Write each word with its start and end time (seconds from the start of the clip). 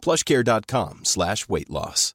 plushcare.com 0.00 1.00
slash 1.04 1.46
weight 1.48 1.68
loss. 1.68 2.14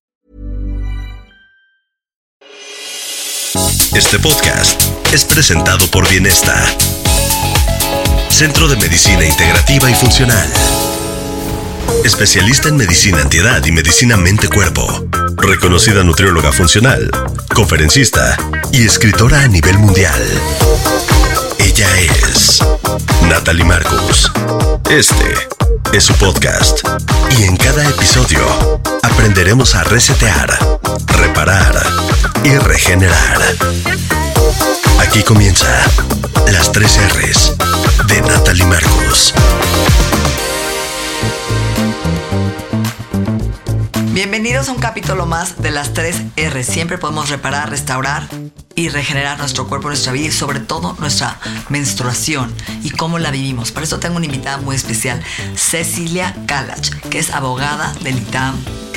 Este 3.95 4.20
podcast 4.20 4.81
es 5.13 5.23
presentado 5.23 5.88
por 5.88 6.09
Bienesta, 6.09 6.53
Centro 8.29 8.67
de 8.67 8.76
Medicina 8.76 9.23
Integrativa 9.26 9.90
y 9.90 9.93
Funcional. 9.93 10.49
Especialista 12.03 12.67
en 12.67 12.76
medicina 12.76 13.21
antiedad 13.21 13.63
y 13.66 13.71
medicina 13.71 14.17
mente-cuerpo. 14.17 15.05
Reconocida 15.38 16.04
nutrióloga 16.04 16.52
funcional, 16.52 17.09
conferencista 17.54 18.38
y 18.73 18.85
escritora 18.85 19.43
a 19.43 19.48
nivel 19.48 19.77
mundial. 19.77 20.21
Ella 21.59 21.88
es 22.02 22.59
Natalie 23.29 23.63
Marcus. 23.63 24.29
Este 24.90 25.65
es 25.95 26.04
su 26.04 26.13
podcast. 26.16 26.80
Y 27.38 27.44
en 27.44 27.55
cada 27.55 27.88
episodio 27.88 28.41
aprenderemos 29.02 29.76
a 29.76 29.84
resetear, 29.85 30.58
reparar 31.08 31.81
y 32.44 32.58
regenerar. 32.58 33.40
Aquí 34.99 35.23
comienza 35.23 35.68
las 36.51 36.71
tres 36.73 36.99
R's 37.13 37.54
de 38.07 38.21
Natalie 38.21 38.66
Marcus. 38.66 39.34
Bienvenidos 44.12 44.68
a 44.68 44.73
un 44.73 44.79
capítulo 44.79 45.26
más 45.26 45.62
de 45.62 45.71
las 45.71 45.93
tres 45.93 46.18
R. 46.35 46.63
Siempre 46.63 46.98
podemos 46.98 47.29
reparar, 47.29 47.70
restaurar 47.70 48.27
y 48.76 48.90
regenerar 48.90 49.37
nuestro 49.37 49.68
cuerpo, 49.68 49.87
nuestra 49.87 50.12
vida 50.12 50.27
y 50.27 50.31
sobre 50.31 50.59
todo 50.59 50.95
nuestra 50.99 51.40
menstruación 51.70 52.54
y 52.84 52.90
cómo 52.91 53.20
la 53.20 53.32
vivimos. 53.32 53.71
Por 53.71 53.84
eso 53.84 53.99
tengo 53.99 54.17
una 54.17 54.26
invitada 54.26 54.57
muy 54.57 54.76
especial, 54.76 55.23
Cecilia 55.55 56.35
Kalach, 56.45 56.90
que 57.09 57.20
es 57.20 57.32
abogada 57.32 57.93
del 58.01 58.17
ITAM 58.17 58.55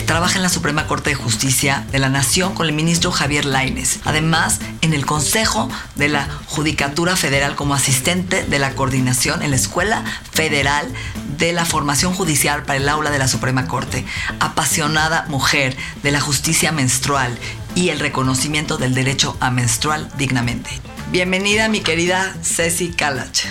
trabaja 0.08 0.36
en 0.36 0.42
la 0.42 0.48
Suprema 0.48 0.86
Corte 0.86 1.10
de 1.10 1.16
Justicia 1.16 1.84
de 1.92 1.98
la 1.98 2.08
Nación 2.08 2.54
con 2.54 2.66
el 2.66 2.72
ministro 2.72 3.12
Javier 3.12 3.44
Laines. 3.44 4.00
Además, 4.06 4.58
en 4.80 4.94
el 4.94 5.04
Consejo 5.04 5.68
de 5.96 6.08
la 6.08 6.26
Judicatura 6.46 7.14
Federal 7.14 7.56
como 7.56 7.74
asistente 7.74 8.42
de 8.42 8.58
la 8.58 8.70
coordinación 8.70 9.42
en 9.42 9.50
la 9.50 9.56
Escuela 9.56 10.02
Federal 10.32 10.90
de 11.36 11.52
la 11.52 11.66
Formación 11.66 12.14
Judicial 12.14 12.62
para 12.62 12.78
el 12.78 12.88
Aula 12.88 13.10
de 13.10 13.18
la 13.18 13.28
Suprema 13.28 13.68
Corte. 13.68 14.06
Apasionada 14.40 15.26
mujer 15.28 15.76
de 16.02 16.10
la 16.10 16.22
justicia 16.22 16.72
menstrual 16.72 17.38
y 17.78 17.90
el 17.90 18.00
reconocimiento 18.00 18.76
del 18.76 18.92
derecho 18.92 19.36
a 19.38 19.52
menstrual 19.52 20.10
dignamente. 20.16 20.68
Bienvenida, 21.12 21.68
mi 21.68 21.80
querida 21.80 22.34
Ceci 22.42 22.90
Kalach. 22.90 23.44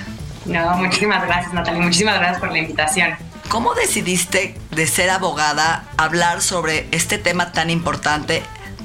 No, 0.45 0.75
muchísimas 0.75 1.25
gracias, 1.25 1.53
Natalie. 1.53 1.79
Muchísimas 1.79 2.19
gracias 2.19 2.41
por 2.41 2.51
la 2.51 2.57
invitación. 2.57 3.15
¿Cómo 3.47 3.73
decidiste 3.73 4.57
de 4.71 4.85
ser 4.85 5.11
abogada 5.11 5.85
hablar 5.95 6.41
sobre 6.41 6.89
este 6.91 7.17
tema 7.17 7.53
tan 7.53 7.69
importante 7.69 8.43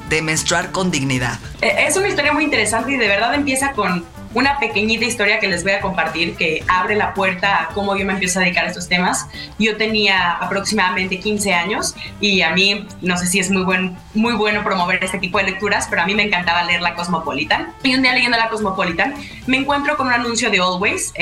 de 0.09 0.23
menstruar 0.23 0.71
con 0.71 0.93
dignidad? 0.93 1.41
Eh, 1.61 1.75
es 1.89 1.97
una 1.97 2.07
historia 2.07 2.33
muy 2.33 2.45
interesante 2.45 2.93
y 2.93 2.97
de 2.97 3.09
verdad 3.09 3.35
empieza 3.35 3.73
con 3.73 4.05
una 4.35 4.59
pequeñita 4.59 5.05
historia 5.05 5.39
que 5.39 5.49
les 5.49 5.63
voy 5.63 5.73
a 5.73 5.81
compartir 5.81 6.37
que 6.37 6.65
abre 6.69 6.97
la 6.97 7.15
puerta 7.15 7.63
a 7.63 7.69
cómo 7.69 7.97
yo 7.97 8.05
me 8.05 8.15
empiezo 8.15 8.39
a 8.39 8.43
dedicar 8.43 8.65
a 8.65 8.69
estos 8.69 8.89
temas. 8.89 9.27
Yo 9.59 9.77
tenía 9.77 10.33
aproximadamente 10.33 11.19
15 11.21 11.55
años 11.55 11.95
y 12.21 12.43
a 12.43 12.53
mí, 12.53 12.87
no 13.01 13.17
sé 13.17 13.27
si 13.27 13.39
es 13.39 13.51
muy, 13.51 13.63
buen, 13.63 13.97
muy 14.15 14.35
bueno 14.35 14.63
promover 14.63 15.03
este 15.03 15.19
tipo 15.19 15.39
de 15.39 15.45
lecturas, 15.45 15.87
pero 15.89 16.03
a 16.03 16.07
mí 16.07 16.15
me 16.15 16.23
encantaba 16.23 16.65
leer 16.65 16.81
la 16.81 16.95
Cosmopolitan. 16.95 17.73
Y 17.83 17.95
un 17.95 18.03
día 18.03 18.13
leyendo 18.13 18.39
la 18.39 18.49
Cosmopolitan 18.49 19.15
me 19.47 19.59
encuentro 19.59 19.97
con 19.97 20.07
un 20.07 20.13
anuncio 20.13 20.51
de 20.51 20.59
Always, 20.59 21.13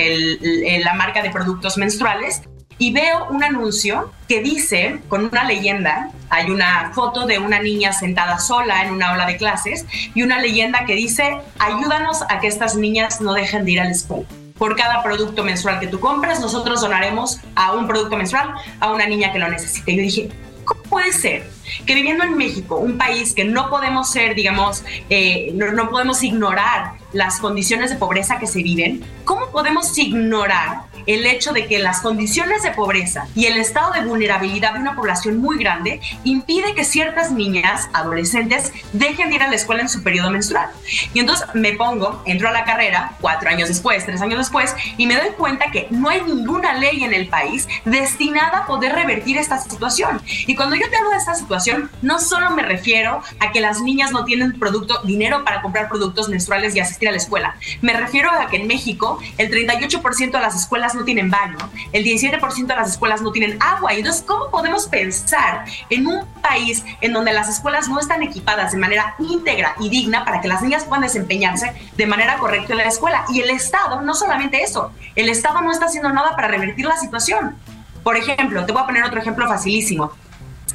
la 0.85 0.95
marca 0.95 1.23
de 1.23 1.31
productos 1.31 1.77
menstruales, 1.77 2.43
y 2.81 2.93
veo 2.93 3.27
un 3.29 3.45
anuncio 3.45 4.11
que 4.27 4.41
dice, 4.43 5.01
con 5.09 5.27
una 5.27 5.45
leyenda, 5.45 6.11
hay 6.31 6.51
una 6.51 6.93
foto 6.95 7.27
de 7.27 7.39
una 7.39 7.61
niña 7.61 7.93
sentada 7.93 8.39
sola 8.39 8.83
en 8.83 8.95
una 8.95 9.11
aula 9.11 9.27
de 9.27 9.37
clases 9.37 9.85
y 10.15 10.23
una 10.23 10.41
leyenda 10.41 10.87
que 10.87 10.95
dice, 10.95 11.37
ayúdanos 11.59 12.23
a 12.23 12.41
que 12.41 12.47
estas 12.47 12.77
niñas 12.77 13.21
no 13.21 13.35
dejen 13.35 13.67
de 13.67 13.73
ir 13.73 13.81
al 13.83 13.91
escuela. 13.91 14.25
Por 14.57 14.77
cada 14.77 15.03
producto 15.03 15.45
menstrual 15.45 15.79
que 15.79 15.89
tú 15.89 16.01
compras, 16.01 16.41
nosotros 16.41 16.81
donaremos 16.81 17.39
a 17.55 17.75
un 17.75 17.87
producto 17.87 18.17
menstrual 18.17 18.55
a 18.81 18.91
una 18.91 19.07
niña 19.07 19.31
que 19.31 19.39
lo 19.39 19.49
necesite. 19.49 19.93
Y 19.93 19.97
yo 19.97 20.03
dije, 20.03 20.29
¿cómo 20.65 20.83
puede 20.85 21.13
ser 21.13 21.51
que 21.85 21.95
viviendo 21.95 22.25
en 22.25 22.35
México, 22.35 22.77
un 22.77 22.97
país 22.97 23.35
que 23.35 23.45
no 23.45 23.69
podemos 23.69 24.11
ser, 24.11 24.35
digamos, 24.35 24.85
eh, 25.11 25.51
no, 25.55 25.71
no 25.73 25.91
podemos 25.91 26.23
ignorar 26.23 26.93
las 27.13 27.41
condiciones 27.41 27.91
de 27.91 27.97
pobreza 27.97 28.39
que 28.39 28.47
se 28.47 28.63
viven, 28.63 29.05
¿cómo 29.25 29.51
podemos 29.51 29.99
ignorar 29.99 30.90
el 31.07 31.27
hecho 31.27 31.53
de 31.53 31.67
que 31.67 31.79
las 31.79 32.01
condiciones 32.01 32.63
de 32.63 32.71
pobreza 32.73 33.27
y 33.35 33.47
el 33.47 33.57
estado 33.59 33.93
de 33.93 34.03
vulnerabilidad 34.03 34.75
de 34.75 34.81
una 34.81 34.95
población 34.95 35.39
muy 35.39 35.59
grande 35.59 36.01
impide 36.25 36.75
que 36.75 36.85
ciertas 36.85 37.31
niñas, 37.31 37.89
adolescentes, 37.93 38.73
dejen 38.93 39.31
de 39.31 39.37
ir 39.37 39.43
a 39.43 39.49
la 39.49 39.57
escuela 39.57 39.83
en 39.83 39.89
su 39.89 40.03
periodo 40.03 40.31
menstrual. 40.31 40.71
Y 41.15 41.21
entonces 41.21 41.47
me 41.55 41.73
pongo, 41.73 42.23
entro 42.27 42.49
a 42.49 42.53
la 42.53 42.65
carrera 42.65 43.13
cuatro 43.21 43.49
años 43.51 43.69
después, 43.69 44.05
tres 44.05 44.21
años 44.21 44.39
después, 44.39 44.75
y 44.97 45.07
me 45.07 45.17
doy 45.17 45.31
cuenta 45.37 45.71
que 45.71 45.87
no 45.91 46.09
hay 46.09 46.23
ninguna 46.23 46.75
ley 46.75 47.05
en 47.05 47.15
el 47.15 47.29
país 47.29 47.69
destinada 47.85 48.59
a 48.59 48.67
poder 48.67 48.93
revertir 48.95 49.39
esta 49.39 49.59
situación. 49.59 50.21
Y 50.47 50.55
cuando 50.55 50.77
yo 50.77 50.89
te 50.91 50.97
hablo 50.97 51.11
de 51.11 51.17
esta 51.17 51.35
situación, 51.35 51.91
no 52.03 52.19
solo 52.19 52.51
me 52.51 52.63
refiero 52.63 53.23
a 53.39 53.53
que 53.53 53.61
las 53.61 53.81
niñas 53.81 54.13
no 54.13 54.25
tienen 54.25 54.59
producto, 54.59 55.01
dinero 55.05 55.45
para 55.45 55.63
comprar 55.63 55.89
productos 55.89 56.29
menstruales 56.29 56.75
y 56.75 56.81
asistir 56.81 57.09
a 57.09 57.13
la 57.13 57.19
escuela. 57.19 57.57
Me 57.81 57.93
refiero 57.93 58.31
a 58.31 58.49
que 58.49 58.57
en 58.57 58.67
México 58.67 59.19
el 59.39 59.51
38% 59.51 60.31
de 60.31 60.41
las 60.41 60.57
escuelas 60.57 60.90
no 60.95 61.05
tienen 61.05 61.31
baño, 61.31 61.59
el 61.93 62.05
17% 62.05 62.67
de 62.67 62.77
las 62.77 62.91
escuelas 62.91 63.23
no 63.23 63.33
tienen 63.33 63.59
agua. 63.61 63.95
Y 63.95 63.99
entonces, 63.99 64.25
¿cómo 64.27 64.51
podemos 64.51 64.87
pensar 64.89 65.65
en 65.89 66.07
un 66.07 66.25
país 66.43 66.85
en 67.01 67.13
donde 67.13 67.33
las 67.33 67.49
escuelas 67.49 67.89
no 67.89 67.99
están 67.99 68.23
equipadas 68.23 68.73
de 68.73 68.79
manera 68.79 69.15
íntegra 69.19 69.75
y 69.79 69.89
digna 69.89 70.25
para 70.25 70.41
que 70.41 70.49
las 70.49 70.63
niñas 70.63 70.85
puedan 70.85 71.03
desempeñarse 71.03 71.73
de 71.97 72.07
manera 72.07 72.39
correcta 72.39 72.73
en 72.73 72.79
la 72.79 72.85
escuela? 72.85 73.25
Y 73.29 73.41
el 73.41 73.51
Estado, 73.51 74.01
no 74.03 74.15
solamente 74.15 74.63
eso, 74.63 74.93
el 75.15 75.29
Estado 75.29 75.61
no 75.63 75.73
está 75.73 75.87
haciendo 75.87 76.11
nada 76.11 76.37
para 76.37 76.49
revertir 76.49 76.87
la 76.87 76.97
situación. 76.97 77.57
Por 78.03 78.17
ejemplo, 78.17 78.65
te 78.65 78.73
voy 78.73 78.83
a 78.83 78.87
poner 78.87 79.05
otro 79.05 79.21
ejemplo 79.21 79.47
facilísimo. 79.47 80.13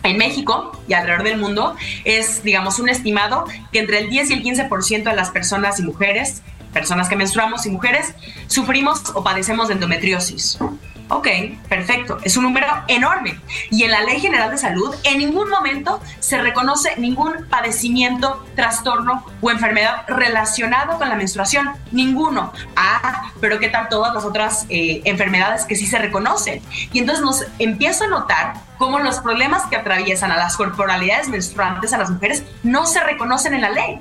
En 0.03 0.17
México 0.17 0.71
y 0.87 0.93
alrededor 0.93 1.23
del 1.23 1.37
mundo 1.37 1.75
es, 2.03 2.43
digamos, 2.43 2.77
un 2.77 2.89
estimado 2.89 3.45
que 3.71 3.79
entre 3.79 3.99
el 3.99 4.09
10 4.09 4.29
y 4.29 4.33
el 4.33 4.43
15% 4.43 5.03
de 5.03 5.15
las 5.15 5.31
personas 5.31 5.79
y 5.79 5.83
mujeres 5.83 6.43
personas 6.75 7.07
que 7.07 7.15
menstruamos 7.15 7.65
y 7.65 7.69
mujeres, 7.69 8.13
sufrimos 8.47 9.01
o 9.15 9.23
padecemos 9.23 9.69
de 9.69 9.75
endometriosis. 9.75 10.59
Ok, 11.07 11.27
perfecto. 11.69 12.17
Es 12.23 12.35
un 12.35 12.43
número 12.43 12.67
enorme. 12.87 13.39
Y 13.69 13.83
en 13.83 13.91
la 13.91 14.01
Ley 14.01 14.19
General 14.19 14.51
de 14.51 14.57
Salud, 14.57 14.93
en 15.03 15.19
ningún 15.19 15.49
momento 15.49 16.01
se 16.19 16.41
reconoce 16.41 16.95
ningún 16.97 17.45
padecimiento, 17.49 18.43
trastorno 18.55 19.23
o 19.39 19.51
enfermedad 19.51 20.03
relacionado 20.07 20.97
con 20.97 21.07
la 21.07 21.15
menstruación. 21.15 21.69
Ninguno. 21.91 22.51
Ah, 22.75 23.31
pero 23.39 23.59
¿qué 23.59 23.69
tal 23.69 23.87
todas 23.87 24.13
las 24.13 24.25
otras 24.25 24.65
eh, 24.69 25.01
enfermedades 25.05 25.63
que 25.65 25.75
sí 25.75 25.85
se 25.85 25.97
reconocen? 25.97 26.61
Y 26.91 26.99
entonces 26.99 27.23
nos 27.23 27.45
empiezo 27.57 28.03
a 28.03 28.07
notar 28.07 28.55
cómo 28.77 28.99
los 28.99 29.19
problemas 29.19 29.63
que 29.67 29.77
atraviesan 29.77 30.31
a 30.31 30.37
las 30.37 30.57
corporalidades 30.57 31.29
menstruantes, 31.29 31.93
a 31.93 31.99
las 31.99 32.09
mujeres, 32.09 32.43
no 32.63 32.85
se 32.85 32.99
reconocen 33.01 33.53
en 33.53 33.61
la 33.61 33.69
ley. 33.69 33.99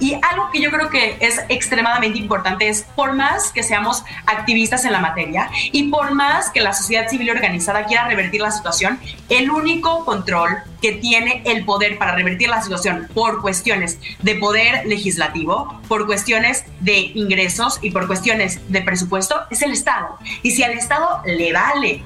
Y 0.00 0.14
algo 0.14 0.50
que 0.52 0.60
yo 0.60 0.70
creo 0.70 0.90
que 0.90 1.16
es 1.20 1.40
extremadamente 1.48 2.18
importante 2.18 2.68
es, 2.68 2.82
por 2.94 3.14
más 3.14 3.52
que 3.52 3.62
seamos 3.62 4.04
activistas 4.26 4.84
en 4.84 4.92
la 4.92 5.00
materia 5.00 5.50
y 5.72 5.84
por 5.84 6.14
más 6.14 6.50
que 6.50 6.60
la 6.60 6.72
sociedad 6.72 7.08
civil 7.08 7.30
organizada 7.30 7.84
quiera 7.84 8.06
revertir 8.06 8.40
la 8.40 8.50
situación, 8.50 8.98
el 9.28 9.50
único 9.50 10.04
control 10.04 10.58
que 10.80 10.92
tiene 10.92 11.42
el 11.46 11.64
poder 11.64 11.98
para 11.98 12.14
revertir 12.14 12.48
la 12.48 12.60
situación 12.60 13.08
por 13.14 13.40
cuestiones 13.40 13.98
de 14.20 14.34
poder 14.34 14.86
legislativo, 14.86 15.80
por 15.88 16.06
cuestiones 16.06 16.64
de 16.80 17.12
ingresos 17.14 17.78
y 17.82 17.90
por 17.90 18.06
cuestiones 18.06 18.60
de 18.68 18.82
presupuesto 18.82 19.36
es 19.50 19.62
el 19.62 19.72
Estado. 19.72 20.18
Y 20.42 20.50
si 20.50 20.62
al 20.62 20.72
Estado 20.72 21.22
le 21.24 21.52
vale 21.52 22.02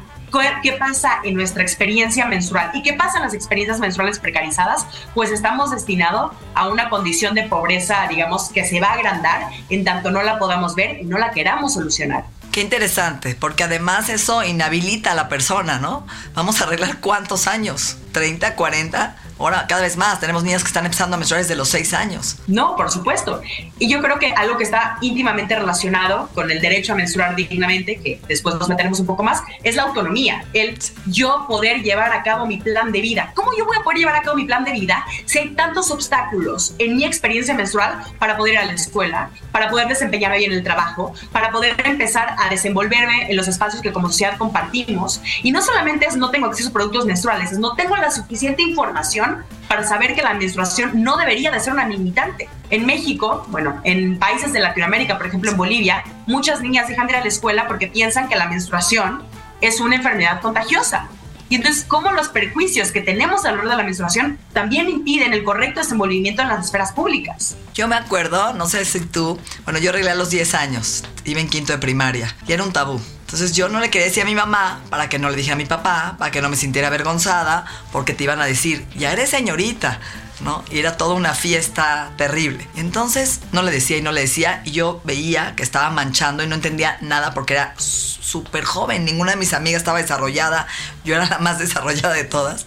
qué 0.63 0.73
pasa 0.73 1.21
en 1.25 1.35
nuestra 1.35 1.63
experiencia 1.63 2.27
menstrual 2.27 2.71
y 2.75 2.83
qué 2.83 2.93
pasa 2.93 3.19
en 3.19 3.25
las 3.25 3.35
experiencias 3.35 3.81
menstruales 3.81 4.19
precarizadas, 4.19 4.87
pues 5.15 5.31
estamos 5.31 5.71
destinados 5.71 6.33
a 6.55 6.69
una 6.69 6.89
condición 6.89 7.35
de 7.35 7.45
pobreza, 7.45 8.07
digamos, 8.09 8.51
que 8.51 8.65
se 8.65 8.81
va 8.81 8.89
a 8.89 8.93
agrandar 8.95 9.51
en 9.69 9.85
tanto 9.85 10.11
no 10.11 10.23
la 10.23 10.39
podamos 10.39 10.75
ver 10.75 11.01
y 11.01 11.05
no 11.05 11.19
la 11.19 11.31
queramos 11.31 11.75
solucionar. 11.75 12.25
Qué 12.53 12.63
interesante, 12.63 13.37
porque 13.39 13.65
además 13.65 14.09
eso 14.09 14.43
inhabilita 14.43 15.13
a 15.13 15.15
la 15.15 15.29
persona, 15.29 15.79
¿no? 15.79 16.07
Vamos 16.35 16.61
a 16.61 16.65
arreglar 16.65 17.01
cuántos 17.01 17.49
años, 17.49 17.99
30, 18.13 18.55
40, 18.55 19.17
Ahora, 19.39 19.67
cada 19.69 19.83
vez 19.83 19.99
más, 19.99 20.19
tenemos 20.19 20.45
niñas 20.45 20.63
que 20.63 20.69
están 20.69 20.87
empezando 20.87 21.15
a 21.15 21.19
menstruar 21.19 21.43
desde 21.43 21.57
los 21.57 21.69
seis 21.69 21.93
años. 21.93 22.37
No, 22.47 22.75
por 22.75 22.91
supuesto. 22.91 23.43
Y 23.79 23.89
yo 23.89 24.01
creo 24.01 24.19
que 24.19 24.33
algo 24.33 24.57
que 24.57 24.65
está 24.65 24.97
íntimamente 25.03 25.55
relacionado 25.55 26.31
con 26.35 26.51
el 26.51 26.61
derecho 26.61 26.95
a 26.95 26.97
menstruar 26.97 27.37
dignamente, 27.37 28.01
que 28.01 28.21
después 28.29 28.55
nos 28.55 28.69
meteremos 28.69 28.99
un 29.01 29.07
poco 29.07 29.23
más, 29.23 29.43
es 29.63 29.77
la 29.77 29.83
autonomía. 29.83 30.47
El 30.55 30.79
yo 31.07 31.45
poder 31.47 31.83
llevar 31.83 32.13
a 32.13 32.23
cabo 32.23 32.47
mi 32.47 32.59
plan 32.59 32.93
de 32.93 33.01
vida. 33.01 33.33
¿Cómo 33.35 33.51
yo 33.57 33.67
voy 33.67 33.77
a 33.77 33.83
poder 33.83 33.99
llevar 33.99 34.17
a 34.17 34.23
cabo 34.23 34.37
mi 34.37 34.47
plan 34.47 34.65
de 34.65 34.73
vida 34.73 35.05
si 35.27 35.39
hay 35.39 35.51
tantos 35.51 35.91
obstáculos 35.91 36.75
en 36.79 36.97
mi 36.97 37.05
experiencia 37.05 37.55
menstrual 37.55 38.03
para 38.19 38.37
poder 38.37 38.55
ir 38.55 38.59
a 38.61 38.65
la 38.65 38.73
escuela, 38.73 39.31
para 39.53 39.69
poder 39.69 39.89
desempeñarme 39.89 40.39
bien 40.39 40.53
en 40.53 40.59
el 40.59 40.65
trabajo, 40.65 41.13
para 41.33 41.51
poder 41.51 41.77
empezar 41.85 42.37
a 42.39 42.49
desenvolverme 42.49 43.31
en 43.31 43.37
los 43.37 43.49
espacios 43.49 43.83
que 43.83 43.93
como 43.93 44.09
sociedad 44.09 44.39
compartimos? 44.39 45.21
Y 45.43 45.53
no 45.53 45.61
solamente 45.61 46.07
es 46.07 46.17
no 46.17 46.31
tengo 46.31 46.47
acceso 46.47 46.71
a 46.71 46.73
productos 46.73 47.05
menstruales, 47.05 47.53
es 47.53 47.59
no 47.59 47.75
tengo 47.75 47.97
la 47.97 48.11
suficiente 48.11 48.63
información 48.63 49.26
para 49.69 49.85
saber 49.85 50.15
que 50.15 50.23
la 50.23 50.35
menstruación 50.35 51.03
no 51.03 51.17
debería 51.17 51.51
de 51.51 51.61
ser 51.61 51.73
una 51.73 51.89
limitante. 51.89 52.49
En 52.71 52.87
México, 52.87 53.45
bueno, 53.49 53.81
en 53.85 54.19
países 54.19 54.53
de 54.53 54.61
Latinoamérica, 54.61 55.17
por 55.17 55.27
ejemplo 55.27 55.51
en 55.51 55.57
Bolivia, 55.57 56.05
muchas 56.27 56.61
niñas 56.61 56.89
dejan 56.89 57.07
de 57.07 57.15
ir 57.15 57.19
a 57.19 57.23
la 57.23 57.29
escuela 57.29 57.67
porque 57.67 57.89
piensan 57.89 58.29
que 58.29 58.37
la 58.37 58.49
menstruación 58.49 59.23
es 59.61 59.81
una 59.81 59.97
enfermedad 59.97 60.41
contagiosa. 60.41 61.09
Y 61.49 61.55
entonces, 61.55 61.85
¿cómo 61.87 62.11
los 62.11 62.29
perjuicios 62.29 62.91
que 62.91 63.01
tenemos 63.01 63.45
alrededor 63.45 63.71
de 63.71 63.77
la 63.77 63.83
menstruación 63.85 64.39
también 64.53 64.89
impiden 64.89 65.33
el 65.33 65.45
correcto 65.45 65.81
desenvolvimiento 65.81 66.43
en 66.43 66.49
las 66.49 66.67
esferas 66.67 66.93
públicas? 66.93 67.57
Yo 67.73 67.87
me 67.87 67.95
acuerdo, 67.95 68.53
no 68.55 68.67
sé 68.67 68.85
si 68.85 69.01
tú, 69.01 69.39
bueno, 69.65 69.79
yo 69.79 69.91
arreglé 69.91 70.11
a 70.11 70.17
los 70.17 70.31
10 70.31 70.55
años, 70.55 71.05
iba 71.25 71.41
en 71.41 71.49
quinto 71.49 71.73
de 71.73 71.79
primaria 71.79 72.35
y 72.49 72.53
era 72.53 72.65
un 72.65 72.73
tabú. 72.73 73.01
Entonces 73.27 73.53
yo 73.57 73.69
no 73.69 73.81
le 73.81 73.91
quería 73.91 74.07
decir 74.07 74.23
a 74.23 74.27
mi 74.27 74.37
mamá 74.37 74.83
para 74.89 75.09
que 75.09 75.19
no 75.19 75.29
le 75.29 75.37
dijera 75.37 75.55
a 75.55 75.59
mi 75.59 75.67
papá, 75.67 76.15
para 76.17 76.31
que 76.31 76.41
no 76.41 76.49
me 76.49 76.55
sintiera 76.57 76.87
avergonzada, 76.87 77.65
porque 77.91 78.15
te 78.15 78.23
iban 78.23 78.41
a 78.41 78.45
decir, 78.45 78.87
ya 78.97 79.13
eres 79.13 79.31
señorita. 79.31 79.99
¿no? 80.41 80.63
Y 80.71 80.79
era 80.79 80.97
toda 80.97 81.15
una 81.15 81.35
fiesta 81.35 82.13
terrible. 82.17 82.69
Entonces 82.77 83.41
no 83.53 83.63
le 83.63 83.73
decía 83.73 83.97
y 83.97 84.03
no 84.03 84.13
le 84.13 84.21
decía 84.21 84.63
y 84.65 84.73
yo 84.73 85.01
veía 85.03 85.57
que 85.57 85.63
estaba 85.63 85.91
manchando 85.91 86.45
y 86.45 86.47
no 86.47 86.55
entendía 86.55 86.99
nada 87.01 87.33
porque 87.33 87.55
era 87.55 87.75
súper 87.79 88.65
joven, 88.65 89.05
ninguna 89.05 89.33
de 89.33 89.39
mis 89.39 89.55
amigas 89.55 89.81
estaba 89.81 89.99
desarrollada, 89.99 90.67
yo 91.05 91.17
era 91.17 91.27
la 91.29 91.39
más 91.39 91.59
desarrollada 91.61 92.15
de 92.15 92.25
todas. 92.25 92.67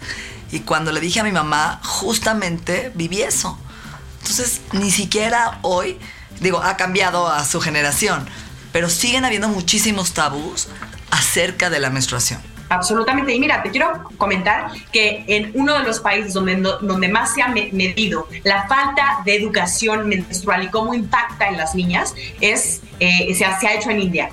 Y 0.52 0.62
cuando 0.62 0.92
le 0.92 1.00
dije 1.00 1.20
a 1.20 1.24
mi 1.24 1.32
mamá, 1.32 1.80
justamente 1.84 2.92
viví 2.96 3.22
eso. 3.22 3.58
Entonces, 4.20 4.62
ni 4.74 4.92
siquiera 4.92 5.60
hoy, 5.62 6.00
digo, 6.40 6.62
ha 6.62 6.76
cambiado 6.76 7.28
a 7.30 7.46
su 7.46 7.62
generación, 7.62 8.28
pero 8.72 8.90
siguen 8.90 9.26
habiendo 9.26 9.50
muchísimos 9.50 10.14
tabús 10.14 10.68
acerca 11.12 11.70
de 11.70 11.80
la 11.80 11.90
menstruación. 11.90 12.42
Absolutamente. 12.70 13.34
Y 13.34 13.40
mira, 13.40 13.64
te 13.64 13.72
quiero 13.72 14.04
comentar 14.18 14.72
que 14.92 15.24
en 15.28 15.52
uno 15.56 15.74
de 15.74 15.84
los 15.84 16.00
países 16.00 16.34
donde, 16.34 16.56
donde 16.56 17.08
más 17.08 17.34
se 17.34 17.42
ha 17.42 17.48
medido 17.48 18.28
la 18.44 18.68
falta 18.68 19.22
de 19.26 19.36
educación 19.36 20.08
menstrual 20.08 20.64
y 20.64 20.68
cómo 20.68 20.94
impacta 20.94 21.48
en 21.48 21.58
las 21.58 21.74
niñas 21.74 22.14
es, 22.40 22.82
eh, 23.00 23.34
se, 23.34 23.46
ha, 23.46 23.60
se 23.60 23.68
ha 23.68 23.74
hecho 23.74 23.90
en 23.90 24.02
India. 24.02 24.30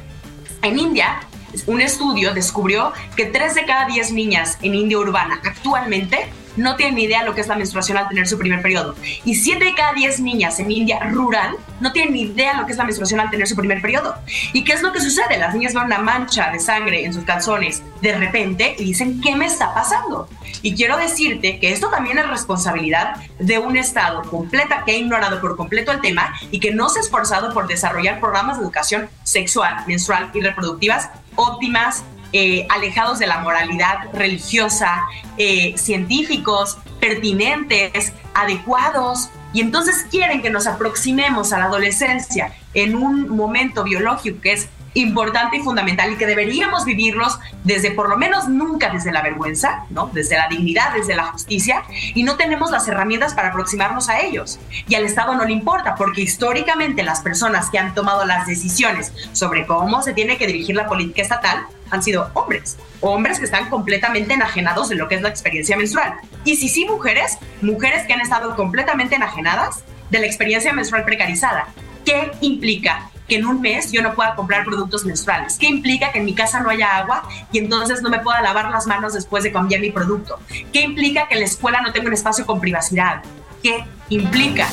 En 0.62 0.78
India, 0.78 1.20
un 1.66 1.80
estudio 1.80 2.34
descubrió 2.34 2.92
que 3.16 3.24
3 3.24 3.54
de 3.54 3.64
cada 3.64 3.86
10 3.86 4.12
niñas 4.12 4.58
en 4.60 4.74
India 4.74 4.98
urbana 4.98 5.40
actualmente 5.42 6.28
no 6.56 6.76
tienen 6.76 6.96
ni 6.96 7.04
idea 7.04 7.24
lo 7.24 7.34
que 7.34 7.40
es 7.40 7.48
la 7.48 7.56
menstruación 7.56 7.98
al 7.98 8.08
tener 8.08 8.26
su 8.26 8.38
primer 8.38 8.62
periodo. 8.62 8.94
Y 9.24 9.34
7 9.34 9.64
de 9.64 9.74
cada 9.74 9.92
10 9.92 10.20
niñas 10.20 10.58
en 10.60 10.70
India 10.70 11.00
rural 11.00 11.56
no 11.80 11.92
tienen 11.92 12.14
ni 12.14 12.22
idea 12.22 12.54
lo 12.54 12.66
que 12.66 12.72
es 12.72 12.78
la 12.78 12.84
menstruación 12.84 13.20
al 13.20 13.30
tener 13.30 13.46
su 13.46 13.56
primer 13.56 13.80
periodo. 13.80 14.14
¿Y 14.52 14.64
qué 14.64 14.72
es 14.72 14.82
lo 14.82 14.92
que 14.92 15.00
sucede? 15.00 15.38
Las 15.38 15.54
niñas 15.54 15.74
ven 15.74 15.84
una 15.84 15.98
mancha 15.98 16.50
de 16.50 16.58
sangre 16.58 17.04
en 17.04 17.12
sus 17.12 17.24
calzones 17.24 17.82
de 18.00 18.16
repente 18.16 18.74
y 18.78 18.84
dicen, 18.84 19.20
¿qué 19.20 19.36
me 19.36 19.46
está 19.46 19.74
pasando? 19.74 20.28
Y 20.62 20.74
quiero 20.74 20.96
decirte 20.96 21.58
que 21.58 21.72
esto 21.72 21.88
también 21.88 22.18
es 22.18 22.28
responsabilidad 22.28 23.16
de 23.38 23.58
un 23.58 23.76
Estado 23.76 24.22
completa 24.22 24.82
que 24.84 24.92
ha 24.92 24.96
ignorado 24.96 25.40
por 25.40 25.56
completo 25.56 25.92
el 25.92 26.00
tema 26.00 26.34
y 26.50 26.60
que 26.60 26.72
no 26.72 26.88
se 26.88 26.98
ha 26.98 27.02
esforzado 27.02 27.52
por 27.52 27.66
desarrollar 27.66 28.20
programas 28.20 28.58
de 28.58 28.64
educación 28.64 29.08
sexual, 29.22 29.84
menstrual 29.86 30.30
y 30.34 30.40
reproductivas 30.40 31.10
óptimas, 31.36 32.02
eh, 32.32 32.66
alejados 32.70 33.18
de 33.18 33.26
la 33.26 33.38
moralidad 33.38 34.12
religiosa, 34.12 35.04
eh, 35.38 35.74
científicos, 35.76 36.78
pertinentes, 37.00 38.12
adecuados, 38.34 39.30
y 39.52 39.60
entonces 39.60 40.06
quieren 40.10 40.42
que 40.42 40.50
nos 40.50 40.66
aproximemos 40.66 41.52
a 41.52 41.58
la 41.58 41.64
adolescencia 41.66 42.52
en 42.74 42.94
un 42.94 43.28
momento 43.28 43.84
biológico 43.84 44.40
que 44.42 44.52
es 44.52 44.68
importante 44.96 45.58
y 45.58 45.60
fundamental 45.60 46.12
y 46.12 46.16
que 46.16 46.26
deberíamos 46.26 46.84
vivirlos 46.84 47.38
desde 47.64 47.90
por 47.90 48.08
lo 48.08 48.16
menos 48.16 48.48
nunca 48.48 48.90
desde 48.90 49.12
la 49.12 49.22
vergüenza, 49.22 49.84
¿no? 49.90 50.10
Desde 50.12 50.36
la 50.36 50.48
dignidad, 50.48 50.94
desde 50.94 51.14
la 51.14 51.24
justicia 51.24 51.82
y 52.14 52.22
no 52.22 52.36
tenemos 52.36 52.70
las 52.70 52.88
herramientas 52.88 53.34
para 53.34 53.48
aproximarnos 53.48 54.08
a 54.08 54.20
ellos. 54.20 54.58
Y 54.88 54.94
al 54.94 55.04
Estado 55.04 55.34
no 55.34 55.44
le 55.44 55.52
importa 55.52 55.94
porque 55.94 56.22
históricamente 56.22 57.02
las 57.02 57.20
personas 57.20 57.70
que 57.70 57.78
han 57.78 57.94
tomado 57.94 58.24
las 58.24 58.46
decisiones 58.46 59.12
sobre 59.32 59.66
cómo 59.66 60.02
se 60.02 60.14
tiene 60.14 60.38
que 60.38 60.46
dirigir 60.46 60.76
la 60.76 60.86
política 60.86 61.22
estatal 61.22 61.66
han 61.90 62.02
sido 62.02 62.30
hombres, 62.34 62.78
hombres 63.00 63.38
que 63.38 63.44
están 63.44 63.68
completamente 63.68 64.34
enajenados 64.34 64.88
de 64.88 64.96
lo 64.96 65.08
que 65.08 65.16
es 65.16 65.22
la 65.22 65.28
experiencia 65.28 65.76
menstrual. 65.76 66.14
Y 66.44 66.56
si 66.56 66.68
sí 66.68 66.86
mujeres, 66.86 67.38
mujeres 67.60 68.06
que 68.06 68.14
han 68.14 68.20
estado 68.20 68.56
completamente 68.56 69.16
enajenadas 69.16 69.84
de 70.10 70.20
la 70.20 70.26
experiencia 70.26 70.72
menstrual 70.72 71.04
precarizada. 71.04 71.68
¿Qué 72.04 72.32
implica? 72.40 73.10
Que 73.28 73.36
en 73.36 73.46
un 73.46 73.60
mes 73.60 73.92
yo 73.92 74.02
no 74.02 74.14
pueda 74.14 74.34
comprar 74.34 74.64
productos 74.64 75.04
menstruales. 75.04 75.56
¿Qué 75.58 75.66
implica 75.66 76.12
que 76.12 76.18
en 76.18 76.24
mi 76.24 76.34
casa 76.34 76.60
no 76.60 76.70
haya 76.70 76.96
agua 76.96 77.28
y 77.52 77.58
entonces 77.58 78.02
no 78.02 78.10
me 78.10 78.20
pueda 78.20 78.40
lavar 78.40 78.70
las 78.70 78.86
manos 78.86 79.14
después 79.14 79.44
de 79.44 79.52
cambiar 79.52 79.80
mi 79.80 79.90
producto? 79.90 80.38
¿Qué 80.72 80.82
implica 80.82 81.28
que 81.28 81.34
en 81.34 81.40
la 81.40 81.46
escuela 81.46 81.80
no 81.80 81.92
tenga 81.92 82.08
un 82.08 82.14
espacio 82.14 82.46
con 82.46 82.60
privacidad? 82.60 83.22
¿Qué 83.62 83.84
implica? 84.10 84.68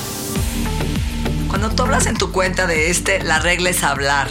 Cuando 1.47 1.69
tú 1.69 1.83
hablas 1.83 2.07
en 2.07 2.17
tu 2.17 2.31
cuenta 2.31 2.67
de 2.67 2.89
este, 2.89 3.23
la 3.23 3.39
regla 3.39 3.69
es 3.69 3.83
hablar. 3.83 4.27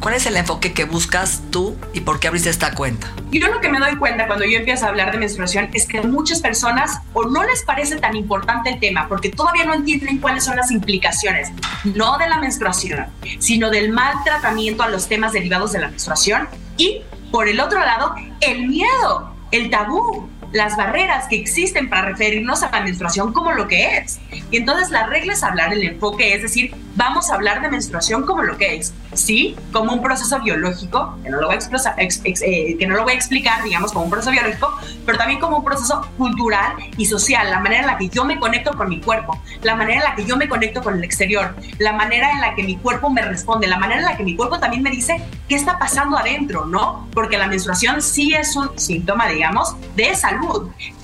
¿Cuál 0.00 0.14
es 0.14 0.24
el 0.24 0.34
enfoque 0.38 0.72
que 0.72 0.84
buscas 0.84 1.42
tú 1.50 1.76
y 1.92 2.00
por 2.00 2.20
qué 2.20 2.28
abriste 2.28 2.48
esta 2.48 2.74
cuenta? 2.74 3.12
Yo 3.30 3.48
lo 3.48 3.60
que 3.60 3.68
me 3.68 3.78
doy 3.78 3.96
cuenta 3.96 4.26
cuando 4.26 4.46
yo 4.46 4.58
empiezo 4.58 4.86
a 4.86 4.88
hablar 4.88 5.12
de 5.12 5.18
menstruación 5.18 5.68
es 5.74 5.86
que 5.86 6.00
muchas 6.00 6.40
personas 6.40 7.00
o 7.12 7.24
no 7.24 7.44
les 7.44 7.62
parece 7.64 7.96
tan 7.96 8.16
importante 8.16 8.70
el 8.70 8.80
tema 8.80 9.06
porque 9.08 9.28
todavía 9.28 9.66
no 9.66 9.74
entienden 9.74 10.16
cuáles 10.16 10.44
son 10.44 10.56
las 10.56 10.70
implicaciones, 10.70 11.50
no 11.84 12.16
de 12.16 12.30
la 12.30 12.38
menstruación, 12.38 13.08
sino 13.40 13.68
del 13.68 13.92
mal 13.92 14.14
tratamiento 14.24 14.82
a 14.82 14.88
los 14.88 15.06
temas 15.06 15.34
derivados 15.34 15.72
de 15.72 15.80
la 15.80 15.88
menstruación 15.88 16.48
y, 16.78 17.02
por 17.30 17.46
el 17.46 17.60
otro 17.60 17.80
lado, 17.80 18.14
el 18.40 18.68
miedo, 18.68 19.34
el 19.50 19.68
tabú, 19.68 20.30
las 20.52 20.76
barreras 20.76 21.26
que 21.28 21.36
existen 21.36 21.88
para 21.88 22.08
referirnos 22.08 22.62
a 22.62 22.70
la 22.70 22.80
menstruación 22.80 23.32
como 23.32 23.52
lo 23.52 23.68
que 23.68 23.98
es. 23.98 24.18
Y 24.50 24.56
entonces 24.56 24.90
la 24.90 25.06
regla 25.06 25.32
es 25.32 25.42
hablar 25.42 25.72
el 25.72 25.82
enfoque, 25.82 26.34
es 26.34 26.42
decir, 26.42 26.74
vamos 26.96 27.30
a 27.30 27.34
hablar 27.34 27.62
de 27.62 27.68
menstruación 27.68 28.26
como 28.26 28.42
lo 28.42 28.56
que 28.56 28.76
es. 28.76 28.92
Sí, 29.12 29.56
como 29.72 29.92
un 29.92 30.02
proceso 30.02 30.40
biológico, 30.40 31.18
que 31.22 31.30
no 31.30 31.40
lo 31.40 31.48
voy 31.48 31.56
a, 31.56 31.94
eh, 31.98 32.76
que 32.78 32.86
no 32.86 32.94
lo 32.94 33.02
voy 33.02 33.12
a 33.12 33.16
explicar, 33.16 33.62
digamos, 33.64 33.92
como 33.92 34.04
un 34.04 34.10
proceso 34.10 34.30
biológico, 34.30 34.72
pero 35.04 35.18
también 35.18 35.40
como 35.40 35.58
un 35.58 35.64
proceso 35.64 36.08
cultural 36.16 36.74
y 36.96 37.06
social, 37.06 37.50
la 37.50 37.58
manera 37.58 37.80
en 37.80 37.86
la 37.88 37.98
que 37.98 38.08
yo 38.08 38.24
me 38.24 38.38
conecto 38.38 38.72
con 38.76 38.88
mi 38.88 39.00
cuerpo, 39.00 39.40
la 39.62 39.74
manera 39.74 39.98
en 39.98 40.10
la 40.10 40.14
que 40.14 40.24
yo 40.24 40.36
me 40.36 40.48
conecto 40.48 40.82
con 40.82 40.94
el 40.94 41.02
exterior, 41.02 41.56
la 41.78 41.92
manera 41.92 42.30
en 42.30 42.40
la 42.40 42.54
que 42.54 42.62
mi 42.62 42.76
cuerpo 42.76 43.10
me 43.10 43.22
responde, 43.22 43.66
la 43.66 43.78
manera 43.78 44.00
en 44.00 44.06
la 44.06 44.16
que 44.16 44.22
mi 44.22 44.36
cuerpo 44.36 44.60
también 44.60 44.82
me 44.82 44.90
dice 44.90 45.20
qué 45.48 45.56
está 45.56 45.78
pasando 45.78 46.16
adentro, 46.16 46.66
¿no? 46.66 47.08
Porque 47.12 47.36
la 47.36 47.48
menstruación 47.48 48.00
sí 48.02 48.32
es 48.34 48.54
un 48.54 48.78
síntoma, 48.78 49.28
digamos, 49.28 49.74
de 49.96 50.14
salud 50.14 50.39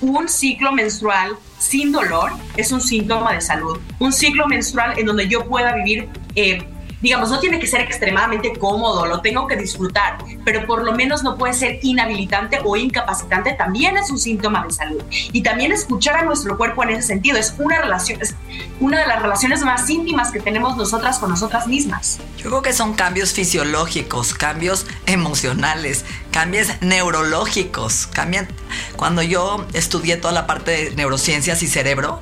un 0.01 0.29
ciclo 0.29 0.71
menstrual 0.71 1.37
sin 1.59 1.91
dolor 1.91 2.31
es 2.55 2.71
un 2.71 2.81
síntoma 2.81 3.33
de 3.33 3.41
salud. 3.41 3.79
Un 3.99 4.13
ciclo 4.13 4.47
menstrual 4.47 4.97
en 4.97 5.05
donde 5.05 5.27
yo 5.27 5.45
pueda 5.45 5.73
vivir 5.75 6.09
eh, 6.35 6.67
digamos, 7.01 7.29
no 7.29 7.39
tiene 7.39 7.59
que 7.59 7.67
ser 7.67 7.81
extremadamente 7.81 8.53
cómodo, 8.57 9.05
lo 9.05 9.21
tengo 9.21 9.47
que 9.47 9.55
disfrutar, 9.55 10.17
pero 10.43 10.65
por 10.65 10.83
lo 10.83 10.93
menos 10.93 11.23
no 11.23 11.37
puede 11.37 11.53
ser 11.53 11.79
inhabilitante 11.83 12.59
o 12.63 12.75
incapacitante, 12.75 13.53
también 13.53 13.97
es 13.97 14.09
un 14.09 14.17
síntoma 14.17 14.65
de 14.65 14.73
salud. 14.73 15.03
Y 15.09 15.43
también 15.43 15.71
escuchar 15.71 16.17
a 16.17 16.23
nuestro 16.23 16.57
cuerpo 16.57 16.83
en 16.83 16.91
ese 16.91 17.03
sentido 17.03 17.37
es 17.37 17.53
una 17.59 17.81
relación, 17.81 18.21
es 18.21 18.35
una 18.79 18.99
de 19.01 19.07
las 19.07 19.21
relaciones 19.21 19.61
más 19.61 19.89
íntimas 19.89 20.31
que 20.31 20.39
tenemos 20.39 20.75
nosotras 20.77 21.19
con 21.19 21.29
nosotras 21.29 21.67
mismas. 21.67 22.19
Yo 22.37 22.49
creo 22.49 22.61
que 22.61 22.73
son 22.73 22.93
cambios 22.93 23.33
fisiológicos, 23.33 24.33
cambios 24.33 24.85
emocionales, 25.05 26.05
cambios 26.31 26.69
neurológicos, 26.81 28.07
cambian. 28.07 28.47
Cuando 28.95 29.21
yo 29.21 29.65
estudié 29.73 30.17
toda 30.17 30.33
la 30.33 30.47
parte 30.47 30.71
de 30.71 30.95
neurociencias 30.95 31.61
y 31.61 31.67
cerebro, 31.67 32.21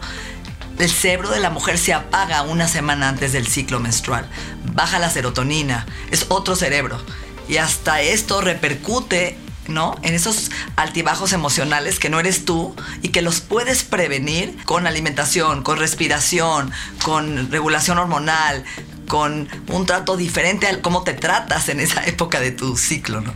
el 0.80 0.90
cerebro 0.90 1.30
de 1.30 1.40
la 1.40 1.50
mujer 1.50 1.78
se 1.78 1.94
apaga 1.94 2.42
una 2.42 2.68
semana 2.68 3.10
antes 3.10 3.32
del 3.32 3.48
ciclo 3.48 3.80
menstrual. 3.80 4.30
Baja 4.74 5.00
la 5.00 5.10
serotonina, 5.10 5.86
es 6.12 6.26
otro 6.30 6.56
cerebro. 6.56 7.00
Y 7.48 7.58
hasta 7.58 8.02
esto 8.02 8.42
repercute 8.42 9.38
¿no? 9.68 9.96
En 10.04 10.14
esos 10.14 10.52
altibajos 10.76 11.34
emocionales 11.34 12.00
que 12.00 12.10
no 12.10 12.20
eres 12.20 12.46
tú 12.46 12.76
y 13.02 13.10
que 13.10 13.22
los 13.22 13.42
puedes 13.42 13.84
prevenir 13.84 14.56
con 14.64 14.88
alimentación, 14.88 15.64
con 15.64 15.80
respiración, 15.80 16.72
con 17.04 17.52
regulación 17.52 17.98
hormonal, 17.98 18.64
con 19.08 19.48
un 19.70 19.86
trato 19.86 20.18
diferente 20.18 20.68
al 20.68 20.82
cómo 20.82 21.04
te 21.04 21.14
tratas 21.14 21.70
en 21.70 21.80
esa 21.80 22.04
época 22.06 22.40
de 22.40 22.52
tu 22.52 22.78
ciclo, 22.78 23.22
¿no? 23.22 23.34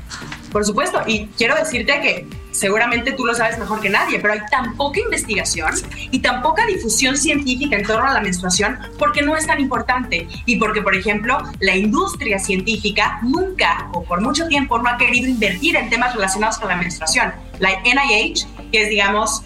Por 0.52 0.66
supuesto, 0.66 1.02
y 1.06 1.28
quiero 1.38 1.56
decirte 1.56 2.02
que 2.02 2.28
seguramente 2.52 3.12
tú 3.14 3.26
lo 3.26 3.34
sabes 3.34 3.58
mejor 3.58 3.82
que 3.82 3.90
nadie, 3.90 4.20
pero 4.20 4.34
hay 4.34 4.42
tan 4.52 4.76
poca 4.76 5.00
investigación 5.00 5.74
y 6.12 6.20
tan 6.20 6.42
poca 6.42 6.66
difusión 6.66 7.18
científica 7.18 7.76
en 7.76 7.86
torno 7.86 8.10
a 8.10 8.14
la 8.14 8.22
menstruación 8.22 8.78
porque 8.98 9.22
no 9.22 9.36
es 9.36 9.48
tan 9.48 9.60
importante 9.60 10.28
y 10.46 10.58
porque, 10.58 10.82
por 10.82 10.96
ejemplo, 10.96 11.38
la 11.60 11.76
industria 11.76 12.40
científica 12.40 13.20
nunca 13.24 13.90
o 13.94 14.04
por 14.04 14.22
mucho 14.22 14.48
tiempo 14.48 14.78
no 14.80 14.90
ha 14.90 14.98
querido 14.98 15.28
invertir 15.28 15.76
en 15.76 15.90
temas 15.90 16.14
relacionados 16.14 16.58
con 16.58 16.70
la 16.70 16.76
menstruación. 16.76 17.34
La 17.60 17.70
NIH, 17.82 18.48
que 18.72 18.84
es, 18.84 18.90
digamos, 18.90 19.44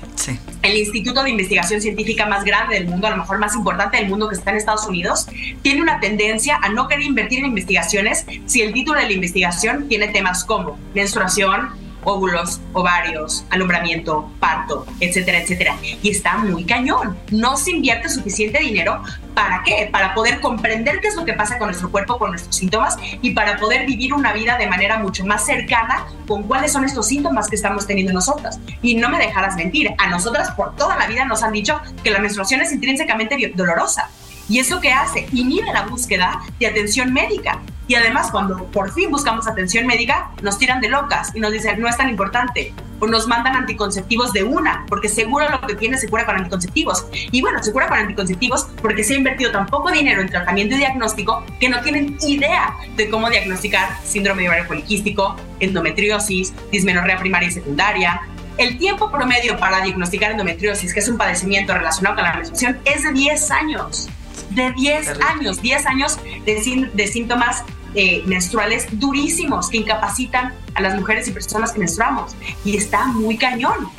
el 0.62 0.78
instituto 0.78 1.24
de 1.24 1.32
investigación 1.32 1.82
científica 1.82 2.26
más 2.26 2.44
grande 2.44 2.76
del 2.76 2.88
mundo, 2.88 3.08
a 3.08 3.10
lo 3.12 3.18
mejor 3.18 3.40
más 3.40 3.56
importante 3.56 3.98
del 3.98 4.08
mundo 4.08 4.30
que 4.30 4.36
está 4.36 4.52
en 4.52 4.58
Estados 4.58 4.88
Unidos, 4.88 5.28
tiene 5.62 5.82
una 5.82 6.00
tendencia 6.00 6.60
a 6.62 6.70
no 6.70 6.88
querer 6.88 7.06
invertir 7.06 7.40
en 7.40 7.46
investigaciones 7.46 8.26
si 8.46 8.62
el 8.62 8.74
título 8.74 9.00
de 9.00 9.08
la 9.08 9.12
investigación 9.12 9.88
tiene 9.88 10.08
temas 10.10 10.44
como 10.44 10.78
menstruación, 10.94 11.70
óvulos, 12.06 12.62
ovarios, 12.74 13.46
alumbramiento, 13.50 14.30
parto, 14.40 14.86
etcétera, 15.00 15.40
etcétera. 15.40 15.76
Y 16.02 16.10
está 16.10 16.38
muy 16.38 16.66
cañón. 16.66 17.18
No 17.32 17.58
se 17.58 17.72
invierte 17.72 18.10
suficiente 18.10 18.60
dinero. 18.60 19.02
¿Para 19.34 19.64
qué? 19.64 19.90
Para 19.92 20.14
poder 20.14 20.40
comprender 20.42 21.00
qué 21.02 21.08
es 21.08 21.16
lo 21.16 21.26
que 21.26 21.34
pasa 21.34 21.58
con 21.58 21.68
nuestro 21.68 21.90
cuerpo, 21.90 22.20
con 22.20 22.32
nuestros 22.32 22.56
síntomas 22.56 22.98
y 23.22 23.32
para 23.32 23.58
poder 23.58 23.86
vivir 23.88 24.14
una 24.14 24.32
vida 24.32 24.58
de 24.58 24.68
manera 24.68 25.00
mucho 25.00 25.26
más 25.26 25.46
cercana 25.46 26.06
con 26.28 26.44
cuáles 26.44 26.72
son 26.72 26.86
estos 26.86 27.08
síntomas 27.08 27.50
que 27.50 27.56
estamos 27.56 27.88
teniendo 27.88 28.14
nosotras. 28.14 28.60
Y 28.82 28.96
no 28.96 29.10
me 29.10 29.18
dejarás 29.18 29.56
mentir, 29.56 29.90
a 29.98 30.10
nosotras 30.10 30.52
por 30.52 30.76
toda 30.76 30.98
la 30.98 31.08
vida 31.08 31.26
nos 31.26 31.42
han 31.44 31.52
dicho 31.52 31.80
que 32.04 32.12
la 32.12 32.20
menstruación 32.20 32.62
es 32.62 32.72
intrínsecamente 32.72 33.54
dolorosa. 33.56 34.10
¿Y 34.50 34.60
eso 34.60 34.80
qué 34.82 34.92
hace? 34.92 35.28
Inhibe 35.32 35.72
la 35.74 35.84
búsqueda 35.84 36.42
de 36.60 36.68
atención 36.68 37.14
médica. 37.14 37.62
Y 37.88 37.96
además, 37.96 38.32
cuando 38.32 38.66
por 38.68 38.92
fin 38.92 39.12
buscamos 39.12 39.48
atención 39.48 39.86
médica, 39.86 40.32
nos 40.42 40.58
tiran 40.58 40.80
de 40.80 40.90
locas 40.90 41.32
y 41.36 41.40
nos 41.40 41.52
dicen, 41.52 41.82
no 41.82 41.88
es 41.88 41.98
tan 41.98 42.10
importante. 42.10 42.74
O 43.00 43.08
nos 43.08 43.28
mandan 43.28 43.56
anticonceptivos 43.56 44.32
de 44.32 44.44
una, 44.44 44.86
porque 44.88 45.10
seguro 45.10 45.50
lo 45.50 45.60
que 45.68 45.76
tiene 45.76 45.98
se 45.98 46.08
cura 46.08 46.26
con 46.26 46.38
anticonceptivos. 46.38 47.06
Y 47.12 47.42
bueno, 47.42 47.62
se 47.62 47.74
cura 47.74 47.88
con 47.88 47.98
anticonceptivos 47.98 48.68
porque 48.82 49.04
se 49.04 49.16
ha 49.16 49.18
invertido 49.18 49.52
tan 49.52 49.66
poco 49.66 49.92
dinero 49.92 50.22
en 50.22 50.30
tratamiento 50.30 50.76
y 50.76 50.78
diagnóstico 50.78 51.44
que 51.60 51.68
no 51.68 51.82
tienen 51.82 52.18
idea 52.22 52.74
de 52.96 53.10
cómo 53.10 53.30
diagnosticar 53.30 53.90
síndrome 54.06 54.44
de 54.44 54.50
ovario 54.50 54.68
poliquístico, 54.68 55.36
endometriosis, 55.60 56.54
dismenorrea 56.72 57.20
primaria 57.20 57.50
y 57.50 57.52
secundaria, 57.52 58.22
el 58.58 58.78
tiempo 58.78 59.12
promedio 59.12 59.58
para 59.58 59.82
diagnosticar 59.82 60.32
endometriosis, 60.32 60.94
que 60.94 61.00
es 61.00 61.10
un 61.10 61.18
padecimiento 61.18 61.74
relacionado 61.74 62.16
con 62.16 62.24
la 62.24 62.34
menstruación, 62.36 62.80
es 62.86 63.04
de 63.04 63.12
10 63.12 63.52
años 63.52 64.10
de 64.52 64.72
10 64.74 65.08
años, 65.22 65.62
10 65.62 65.86
años 65.86 66.20
de, 66.46 66.90
de 66.94 67.08
síntomas 67.08 67.64
eh, 67.96 68.24
menstruales 68.26 68.88
durísimos 68.94 69.70
que 69.70 69.78
incapacitan 69.78 70.54
a 70.74 70.82
las 70.82 70.96
mujeres 70.96 71.28
y 71.28 71.32
personas 71.32 71.72
que 71.72 71.80
menstruamos. 71.80 72.36
Y 72.66 72.76
está 72.76 73.06
muy 73.06 73.38
cañón. 73.38 73.90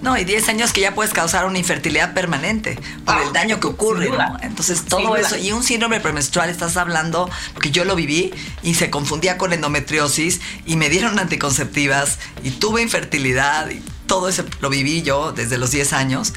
No, 0.00 0.16
y 0.16 0.24
10 0.24 0.48
años 0.48 0.72
que 0.72 0.80
ya 0.80 0.94
puedes 0.94 1.12
causar 1.12 1.44
una 1.44 1.58
infertilidad 1.58 2.14
permanente 2.14 2.76
por 3.04 3.16
el 3.18 3.28
ah, 3.28 3.32
daño 3.32 3.60
que 3.60 3.68
ocurre, 3.68 4.10
¿no? 4.10 4.36
Entonces, 4.42 4.84
todo 4.84 5.14
eso. 5.16 5.36
Y 5.36 5.52
un 5.52 5.62
síndrome 5.62 6.00
premenstrual, 6.00 6.50
estás 6.50 6.76
hablando, 6.76 7.30
que 7.60 7.70
yo 7.70 7.84
lo 7.84 7.94
viví 7.94 8.32
y 8.62 8.74
se 8.74 8.90
confundía 8.90 9.38
con 9.38 9.52
endometriosis 9.52 10.40
y 10.66 10.76
me 10.76 10.88
dieron 10.88 11.18
anticonceptivas 11.18 12.18
y 12.42 12.50
tuve 12.50 12.82
infertilidad 12.82 13.70
y 13.70 13.80
todo 14.06 14.28
eso 14.28 14.44
lo 14.60 14.70
viví 14.70 15.02
yo 15.02 15.32
desde 15.32 15.56
los 15.56 15.70
10 15.70 15.92
años. 15.92 16.32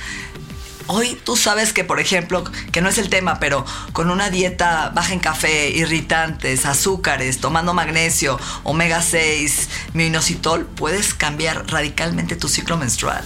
Hoy 0.88 1.20
tú 1.24 1.36
sabes 1.36 1.74
que, 1.74 1.84
por 1.84 2.00
ejemplo, 2.00 2.44
que 2.72 2.82
no 2.82 2.89
es 2.89 3.00
el 3.00 3.10
tema, 3.10 3.39
pero 3.39 3.65
con 3.92 4.12
una 4.12 4.30
dieta 4.30 4.92
baja 4.94 5.13
en 5.13 5.20
café, 5.20 5.70
irritantes, 5.70 6.65
azúcares, 6.65 7.39
tomando 7.39 7.74
magnesio, 7.74 8.39
omega 8.63 9.01
6, 9.01 9.70
minoxidil, 9.94 10.65
puedes 10.75 11.13
cambiar 11.15 11.65
radicalmente 11.68 12.36
tu 12.36 12.48
ciclo 12.48 12.77
menstrual. 12.77 13.24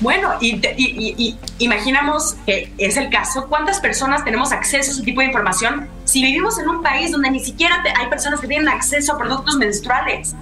Bueno, 0.00 0.32
y, 0.40 1.36
imaginamos 1.58 2.36
que 2.46 2.72
es 2.78 2.96
el 2.96 3.10
caso. 3.10 3.46
¿Cuántas 3.48 3.80
personas 3.80 4.24
tenemos 4.24 4.50
acceso 4.50 4.90
a 4.90 4.94
ese 4.94 5.02
tipo 5.02 5.20
de 5.20 5.26
información 5.26 5.88
si 6.04 6.22
vivimos 6.22 6.58
en 6.58 6.68
un 6.68 6.82
país 6.82 7.12
donde 7.12 7.30
ni 7.30 7.40
siquiera 7.40 7.82
hay 7.98 8.08
personas 8.08 8.40
que 8.40 8.46
tienen 8.46 8.68
acceso 8.68 9.14
a 9.14 9.18
productos 9.18 9.56
menstruales? 9.56 10.34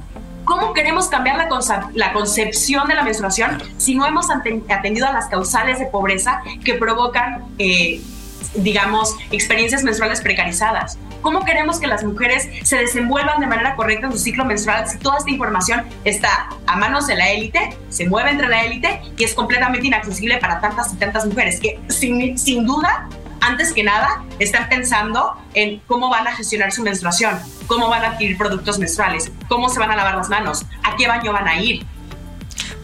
¿Cómo 0.49 0.73
queremos 0.73 1.09
cambiar 1.09 1.37
la, 1.37 1.91
la 1.93 2.13
concepción 2.15 2.89
de 2.89 2.95
la 2.95 3.03
menstruación 3.03 3.63
si 3.77 3.95
no 3.95 4.07
hemos 4.07 4.31
atendido 4.31 5.07
a 5.07 5.13
las 5.13 5.27
causales 5.27 5.79
de 5.79 5.85
pobreza 5.85 6.41
que 6.65 6.73
provocan, 6.73 7.45
eh, 7.59 8.01
digamos, 8.55 9.15
experiencias 9.31 9.85
menstruales 9.85 10.23
precarizadas? 10.23 10.99
¿Cómo 11.21 11.45
queremos 11.45 11.79
que 11.79 11.87
las 11.87 12.03
mujeres 12.03 12.49
se 12.63 12.79
desenvuelvan 12.79 13.41
de 13.41 13.47
manera 13.47 13.77
correcta 13.77 14.07
en 14.07 14.13
su 14.13 14.19
ciclo 14.19 14.47
menstrual 14.47 14.89
si 14.89 14.97
toda 14.97 15.19
esta 15.19 15.31
información 15.31 15.85
está 16.05 16.49
a 16.67 16.77
manos 16.77 17.07
de 17.07 17.17
la 17.17 17.29
élite, 17.29 17.77
se 17.91 18.09
mueve 18.09 18.31
entre 18.31 18.49
la 18.49 18.63
élite 18.63 19.03
y 19.19 19.25
es 19.25 19.35
completamente 19.35 19.87
inaccesible 19.87 20.39
para 20.39 20.63
tantas 20.63 20.95
y 20.95 20.97
tantas 20.97 21.27
mujeres 21.27 21.61
que 21.61 21.79
sin, 21.89 22.39
sin 22.39 22.65
duda 22.65 23.07
antes 23.41 23.73
que 23.73 23.83
nada, 23.83 24.25
están 24.39 24.69
pensando 24.69 25.37
en 25.55 25.81
cómo 25.87 26.09
van 26.09 26.27
a 26.27 26.35
gestionar 26.35 26.73
su 26.73 26.83
menstruación, 26.83 27.39
cómo 27.67 27.89
van 27.89 28.05
a 28.05 28.09
adquirir 28.09 28.37
productos 28.37 28.79
menstruales, 28.79 29.31
cómo 29.49 29.69
se 29.69 29.79
van 29.79 29.91
a 29.91 29.97
lavar 29.97 30.17
las 30.17 30.29
manos, 30.29 30.65
a 30.83 30.97
qué 30.97 31.09
baño 31.09 31.33
van 31.33 31.49
a 31.49 31.61
ir. 31.61 31.87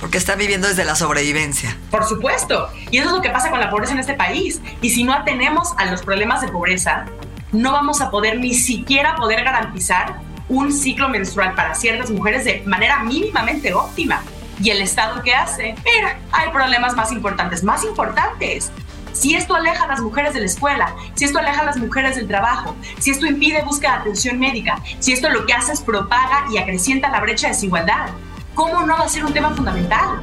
Porque 0.00 0.18
están 0.18 0.38
viviendo 0.38 0.68
desde 0.68 0.84
la 0.84 0.94
sobrevivencia. 0.94 1.76
Por 1.90 2.04
supuesto. 2.04 2.68
Y 2.90 2.98
eso 2.98 3.08
es 3.08 3.14
lo 3.14 3.22
que 3.22 3.30
pasa 3.30 3.50
con 3.50 3.60
la 3.60 3.70
pobreza 3.70 3.92
en 3.92 4.00
este 4.00 4.14
país. 4.14 4.60
Y 4.82 4.90
si 4.90 5.04
no 5.04 5.14
atenemos 5.14 5.72
a 5.78 5.86
los 5.86 6.02
problemas 6.02 6.42
de 6.42 6.48
pobreza, 6.48 7.06
no 7.52 7.72
vamos 7.72 8.00
a 8.00 8.10
poder 8.10 8.38
ni 8.38 8.54
siquiera 8.54 9.16
poder 9.16 9.44
garantizar 9.44 10.18
un 10.48 10.72
ciclo 10.72 11.08
menstrual 11.08 11.54
para 11.54 11.74
ciertas 11.74 12.10
mujeres 12.10 12.44
de 12.44 12.62
manera 12.66 12.98
mínimamente 12.98 13.72
óptima. 13.72 14.22
¿Y 14.62 14.70
el 14.70 14.82
Estado 14.82 15.22
qué 15.22 15.34
hace? 15.34 15.74
Mira, 15.84 16.18
hay 16.32 16.50
problemas 16.50 16.94
más 16.94 17.10
importantes, 17.10 17.64
más 17.64 17.84
importantes. 17.84 18.70
Si 19.14 19.34
esto 19.34 19.54
aleja 19.54 19.84
a 19.84 19.86
las 19.86 20.00
mujeres 20.00 20.34
de 20.34 20.40
la 20.40 20.46
escuela, 20.46 20.94
si 21.14 21.24
esto 21.24 21.38
aleja 21.38 21.60
a 21.60 21.64
las 21.64 21.76
mujeres 21.76 22.16
del 22.16 22.26
trabajo, 22.26 22.76
si 22.98 23.12
esto 23.12 23.26
impide 23.26 23.62
búsqueda 23.62 23.92
de 23.92 23.98
atención 23.98 24.38
médica, 24.38 24.82
si 24.98 25.12
esto 25.12 25.30
lo 25.30 25.46
que 25.46 25.54
hace 25.54 25.72
es 25.72 25.80
propaga 25.80 26.44
y 26.52 26.58
acrecienta 26.58 27.08
la 27.08 27.20
brecha 27.20 27.46
de 27.46 27.54
desigualdad, 27.54 28.08
¿cómo 28.54 28.84
no 28.84 28.96
va 28.96 29.04
a 29.04 29.08
ser 29.08 29.24
un 29.24 29.32
tema 29.32 29.54
fundamental? 29.54 30.20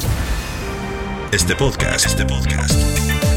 Este 1.31 1.55
podcast, 1.55 2.05
este 2.05 2.25
podcast 2.25 2.75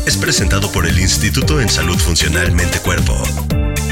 es 0.06 0.16
presentado 0.16 0.70
por 0.72 0.86
el 0.86 0.98
Instituto 0.98 1.60
en 1.60 1.68
Salud 1.68 1.98
Funcional 1.98 2.50
Mente 2.50 2.80
Cuerpo, 2.80 3.16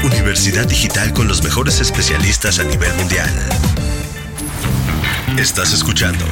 Universidad 0.03 0.67
Digital 0.67 1.13
con 1.13 1.29
los 1.29 1.43
mejores 1.43 1.79
especialistas 1.79 2.59
a 2.59 2.65
nivel 2.65 2.93
mundial. 2.95 3.29
Estás 5.37 5.73
escuchando 5.73 6.25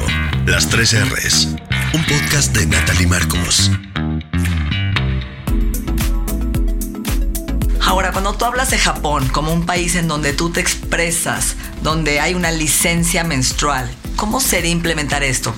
Las 0.45 0.67
3 0.67 1.09
R's, 1.09 1.47
un 1.93 2.05
podcast 2.05 2.55
de 2.55 2.67
Natalie 2.67 3.07
Marcos. 3.07 3.71
Cuando 8.21 8.37
tú 8.37 8.45
hablas 8.45 8.69
de 8.69 8.77
Japón 8.77 9.27
como 9.29 9.51
un 9.51 9.65
país 9.65 9.95
en 9.95 10.07
donde 10.07 10.31
tú 10.31 10.51
te 10.51 10.59
expresas, 10.59 11.55
donde 11.81 12.19
hay 12.19 12.35
una 12.35 12.51
licencia 12.51 13.23
menstrual, 13.23 13.89
¿cómo 14.15 14.39
sería 14.39 14.69
implementar 14.69 15.23
esto? 15.23 15.55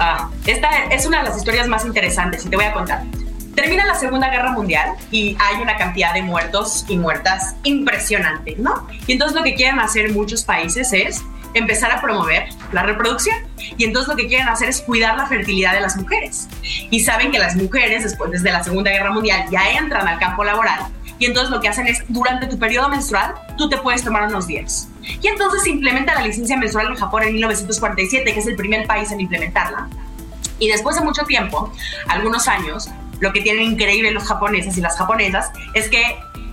Ah, 0.00 0.28
esta 0.44 0.86
es 0.90 1.06
una 1.06 1.22
de 1.22 1.28
las 1.28 1.36
historias 1.38 1.68
más 1.68 1.84
interesantes 1.84 2.44
y 2.44 2.48
te 2.48 2.56
voy 2.56 2.64
a 2.64 2.72
contar. 2.72 3.04
Termina 3.54 3.86
la 3.86 3.94
Segunda 3.94 4.28
Guerra 4.28 4.50
Mundial 4.50 4.96
y 5.12 5.36
hay 5.38 5.62
una 5.62 5.76
cantidad 5.76 6.12
de 6.12 6.22
muertos 6.22 6.84
y 6.88 6.96
muertas 6.96 7.54
impresionante, 7.62 8.56
¿no? 8.58 8.88
Y 9.06 9.12
entonces 9.12 9.36
lo 9.36 9.44
que 9.44 9.54
quieren 9.54 9.78
hacer 9.78 10.10
muchos 10.10 10.42
países 10.42 10.92
es 10.92 11.22
empezar 11.54 11.92
a 11.92 12.00
promover 12.00 12.48
la 12.72 12.82
reproducción. 12.82 13.36
Y 13.78 13.84
entonces 13.84 14.08
lo 14.08 14.16
que 14.16 14.26
quieren 14.26 14.48
hacer 14.48 14.68
es 14.68 14.80
cuidar 14.80 15.16
la 15.16 15.26
fertilidad 15.26 15.72
de 15.72 15.80
las 15.80 15.96
mujeres. 15.96 16.48
Y 16.90 16.98
saben 16.98 17.30
que 17.30 17.38
las 17.38 17.54
mujeres, 17.54 18.02
después 18.02 18.42
de 18.42 18.50
la 18.50 18.64
Segunda 18.64 18.90
Guerra 18.90 19.12
Mundial, 19.12 19.46
ya 19.48 19.70
entran 19.78 20.08
al 20.08 20.18
campo 20.18 20.42
laboral 20.42 20.90
y 21.18 21.26
entonces 21.26 21.50
lo 21.50 21.60
que 21.60 21.68
hacen 21.68 21.86
es, 21.86 22.02
durante 22.08 22.46
tu 22.46 22.58
periodo 22.58 22.88
menstrual, 22.88 23.34
tú 23.56 23.68
te 23.68 23.76
puedes 23.78 24.02
tomar 24.02 24.26
unos 24.26 24.46
días. 24.46 24.88
Y 25.02 25.28
entonces 25.28 25.62
se 25.62 25.70
implementa 25.70 26.14
la 26.14 26.22
licencia 26.22 26.56
menstrual 26.56 26.88
en 26.88 26.96
Japón 26.96 27.22
en 27.22 27.34
1947, 27.34 28.32
que 28.32 28.40
es 28.40 28.46
el 28.46 28.56
primer 28.56 28.86
país 28.86 29.12
en 29.12 29.20
implementarla. 29.20 29.88
Y 30.58 30.68
después 30.68 30.96
de 30.96 31.02
mucho 31.02 31.24
tiempo, 31.24 31.72
algunos 32.08 32.48
años, 32.48 32.88
lo 33.20 33.32
que 33.32 33.40
tienen 33.40 33.72
increíble 33.72 34.10
los 34.10 34.24
japoneses 34.24 34.76
y 34.76 34.80
las 34.80 34.96
japonesas 34.96 35.50
es 35.74 35.88
que 35.88 36.02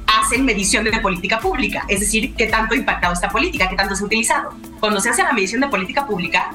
hacen 0.06 0.46
medición 0.46 0.84
de 0.84 0.92
política 1.00 1.40
pública, 1.40 1.86
es 1.88 2.02
decir, 2.02 2.36
qué 2.36 2.48
tanto 2.48 2.74
ha 2.74 2.78
impactado 2.78 3.14
esta 3.14 3.30
política, 3.30 3.70
qué 3.70 3.76
tanto 3.76 3.96
se 3.96 4.04
ha 4.04 4.06
utilizado. 4.06 4.54
Cuando 4.80 5.00
se 5.00 5.10
hace 5.10 5.24
la 5.24 5.32
medición 5.32 5.62
de 5.62 5.70
política 5.70 6.06
pública, 6.06 6.52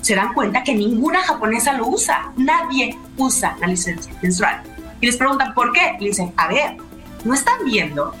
se 0.00 0.14
dan 0.14 0.32
cuenta 0.34 0.62
que 0.62 0.74
ninguna 0.74 1.22
japonesa 1.22 1.72
lo 1.74 1.86
usa, 1.86 2.32
nadie 2.36 2.96
usa 3.16 3.56
la 3.60 3.66
licencia 3.66 4.12
menstrual. 4.22 4.62
Y 5.00 5.06
les 5.06 5.16
preguntan 5.16 5.52
por 5.54 5.72
qué, 5.72 5.96
le 5.98 6.08
dicen, 6.08 6.32
a 6.36 6.48
ver, 6.48 6.76
¿no 7.24 7.34
están 7.34 7.64
viendo 7.64 8.14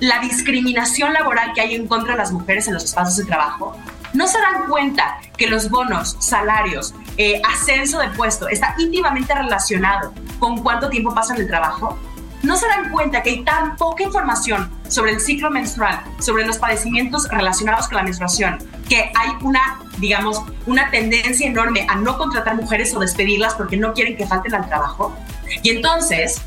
la 0.00 0.18
discriminación 0.20 1.12
laboral 1.12 1.52
que 1.54 1.60
hay 1.60 1.74
en 1.74 1.86
contra 1.86 2.12
de 2.12 2.18
las 2.18 2.32
mujeres 2.32 2.66
en 2.68 2.74
los 2.74 2.84
espacios 2.84 3.16
de 3.16 3.24
trabajo? 3.24 3.76
¿No 4.12 4.28
se 4.28 4.38
dan 4.40 4.68
cuenta 4.68 5.18
que 5.36 5.48
los 5.48 5.70
bonos, 5.70 6.16
salarios, 6.20 6.94
eh, 7.16 7.42
ascenso 7.52 7.98
de 7.98 8.08
puesto 8.10 8.48
está 8.48 8.74
íntimamente 8.78 9.34
relacionado 9.34 10.12
con 10.38 10.62
cuánto 10.62 10.88
tiempo 10.88 11.12
pasan 11.14 11.38
el 11.38 11.48
trabajo? 11.48 11.98
no 12.44 12.56
se 12.56 12.68
dan 12.68 12.90
cuenta 12.90 13.22
que 13.22 13.30
hay 13.30 13.44
tan 13.44 13.76
poca 13.76 14.04
información 14.04 14.70
sobre 14.88 15.12
el 15.12 15.20
ciclo 15.20 15.50
menstrual, 15.50 16.02
sobre 16.20 16.46
los 16.46 16.58
padecimientos 16.58 17.28
relacionados 17.30 17.88
con 17.88 17.96
la 17.96 18.02
menstruación, 18.02 18.58
que 18.88 19.10
hay 19.14 19.30
una, 19.40 19.80
digamos, 19.98 20.42
una 20.66 20.90
tendencia 20.90 21.46
enorme 21.46 21.86
a 21.88 21.96
no 21.96 22.18
contratar 22.18 22.54
mujeres 22.54 22.94
o 22.94 23.00
despedirlas 23.00 23.54
porque 23.54 23.76
no 23.76 23.94
quieren 23.94 24.16
que 24.16 24.26
falten 24.26 24.54
al 24.54 24.68
trabajo. 24.68 25.16
Y 25.62 25.70
entonces, 25.70 26.40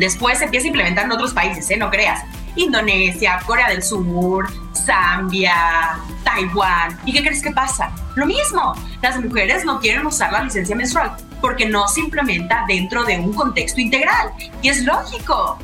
después 0.00 0.38
se 0.38 0.44
empieza 0.46 0.64
a 0.66 0.68
implementar 0.68 1.04
en 1.04 1.12
otros 1.12 1.32
países, 1.32 1.70
¿eh? 1.70 1.76
No 1.76 1.90
creas. 1.90 2.24
Indonesia, 2.56 3.38
Corea 3.46 3.68
del 3.68 3.82
Sur, 3.82 4.48
Zambia, 4.74 5.98
Taiwán. 6.24 6.98
¿Y 7.04 7.12
qué 7.12 7.22
crees 7.22 7.42
que 7.42 7.52
pasa? 7.52 7.92
Lo 8.16 8.26
mismo, 8.26 8.74
las 9.02 9.20
mujeres 9.20 9.64
no 9.64 9.78
quieren 9.78 10.04
usar 10.04 10.32
la 10.32 10.42
licencia 10.42 10.74
menstrual 10.74 11.16
porque 11.40 11.66
no 11.66 11.86
se 11.88 12.00
implementa 12.00 12.64
dentro 12.66 13.04
de 13.04 13.18
un 13.18 13.32
contexto 13.32 13.80
integral. 13.80 14.32
Y 14.62 14.68
es 14.68 14.82
lógico. 14.84 15.58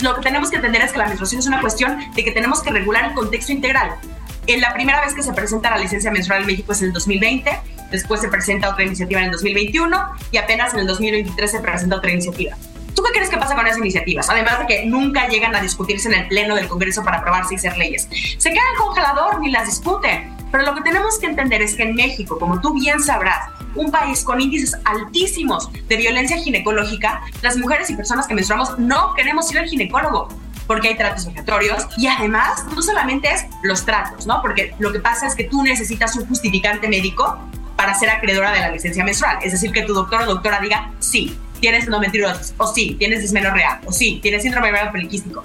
Lo 0.00 0.14
que 0.16 0.22
tenemos 0.22 0.50
que 0.50 0.56
entender 0.56 0.82
es 0.82 0.92
que 0.92 0.98
la 0.98 1.06
menstruación 1.06 1.40
es 1.40 1.46
una 1.46 1.60
cuestión 1.60 1.98
de 2.14 2.24
que 2.24 2.32
tenemos 2.32 2.62
que 2.62 2.70
regular 2.70 3.04
el 3.04 3.14
contexto 3.14 3.52
integral. 3.52 3.94
En 4.46 4.60
la 4.60 4.74
primera 4.74 5.00
vez 5.04 5.14
que 5.14 5.22
se 5.22 5.32
presenta 5.32 5.70
la 5.70 5.78
licencia 5.78 6.10
menstrual 6.10 6.42
en 6.42 6.46
México 6.48 6.72
es 6.72 6.80
en 6.80 6.88
el 6.88 6.92
2020, 6.92 7.50
después 7.90 8.20
se 8.20 8.28
presenta 8.28 8.70
otra 8.70 8.84
iniciativa 8.84 9.20
en 9.20 9.26
el 9.26 9.32
2021 9.32 9.96
y 10.32 10.36
apenas 10.36 10.74
en 10.74 10.80
el 10.80 10.86
2023 10.86 11.50
se 11.50 11.60
presenta 11.60 11.96
otra 11.96 12.10
iniciativa. 12.10 12.56
¿Tú 12.94 13.02
qué 13.02 13.12
crees 13.12 13.28
que 13.28 13.36
pasa 13.36 13.54
con 13.54 13.66
esas 13.66 13.78
iniciativas? 13.78 14.28
Además 14.30 14.60
de 14.60 14.66
que 14.66 14.86
nunca 14.86 15.28
llegan 15.28 15.54
a 15.54 15.60
discutirse 15.60 16.08
en 16.08 16.14
el 16.14 16.28
Pleno 16.28 16.54
del 16.54 16.68
Congreso 16.68 17.02
para 17.02 17.18
aprobarse 17.18 17.54
y 17.54 17.58
ser 17.58 17.76
leyes. 17.76 18.08
Se 18.38 18.50
quedan 18.50 18.64
en 18.72 18.78
congelador 18.78 19.40
ni 19.40 19.50
las 19.50 19.66
discuten. 19.66 20.32
Pero 20.50 20.64
lo 20.64 20.74
que 20.76 20.82
tenemos 20.82 21.18
que 21.18 21.26
entender 21.26 21.62
es 21.62 21.74
que 21.74 21.82
en 21.82 21.96
México, 21.96 22.38
como 22.38 22.60
tú 22.60 22.72
bien 22.74 23.02
sabrás, 23.02 23.50
un 23.74 23.90
país 23.90 24.22
con 24.22 24.40
índices 24.40 24.76
altísimos 24.84 25.68
de 25.88 25.96
violencia 25.96 26.36
ginecológica, 26.36 27.22
las 27.42 27.56
mujeres 27.56 27.90
y 27.90 27.96
personas 27.96 28.28
que 28.28 28.34
menstruamos 28.34 28.78
no 28.78 29.14
queremos 29.14 29.50
ir 29.50 29.58
al 29.58 29.66
ginecólogo 29.68 30.28
porque 30.66 30.88
hay 30.88 30.96
tratos 30.96 31.26
obligatorios 31.26 31.86
y 31.96 32.06
además 32.06 32.64
no 32.74 32.80
solamente 32.82 33.30
es 33.30 33.44
los 33.62 33.84
tratos, 33.84 34.26
¿no? 34.26 34.40
Porque 34.40 34.74
lo 34.78 34.92
que 34.92 35.00
pasa 35.00 35.26
es 35.26 35.34
que 35.34 35.44
tú 35.44 35.62
necesitas 35.62 36.16
un 36.16 36.26
justificante 36.26 36.88
médico 36.88 37.38
para 37.76 37.94
ser 37.94 38.10
acreedora 38.10 38.52
de 38.52 38.60
la 38.60 38.70
licencia 38.70 39.04
menstrual, 39.04 39.38
es 39.42 39.52
decir, 39.52 39.72
que 39.72 39.82
tu 39.82 39.92
doctor 39.92 40.22
o 40.22 40.26
doctora 40.26 40.60
diga, 40.60 40.92
sí, 41.00 41.36
tienes 41.64 41.84
endometriosis, 41.84 42.52
o 42.58 42.66
sí, 42.66 42.94
tienes 42.98 43.22
dismenorrea, 43.22 43.80
o 43.86 43.90
sí, 43.90 44.18
tienes 44.22 44.42
síndrome 44.42 44.68
ovario 44.68 44.90
poliquístico. 44.90 45.42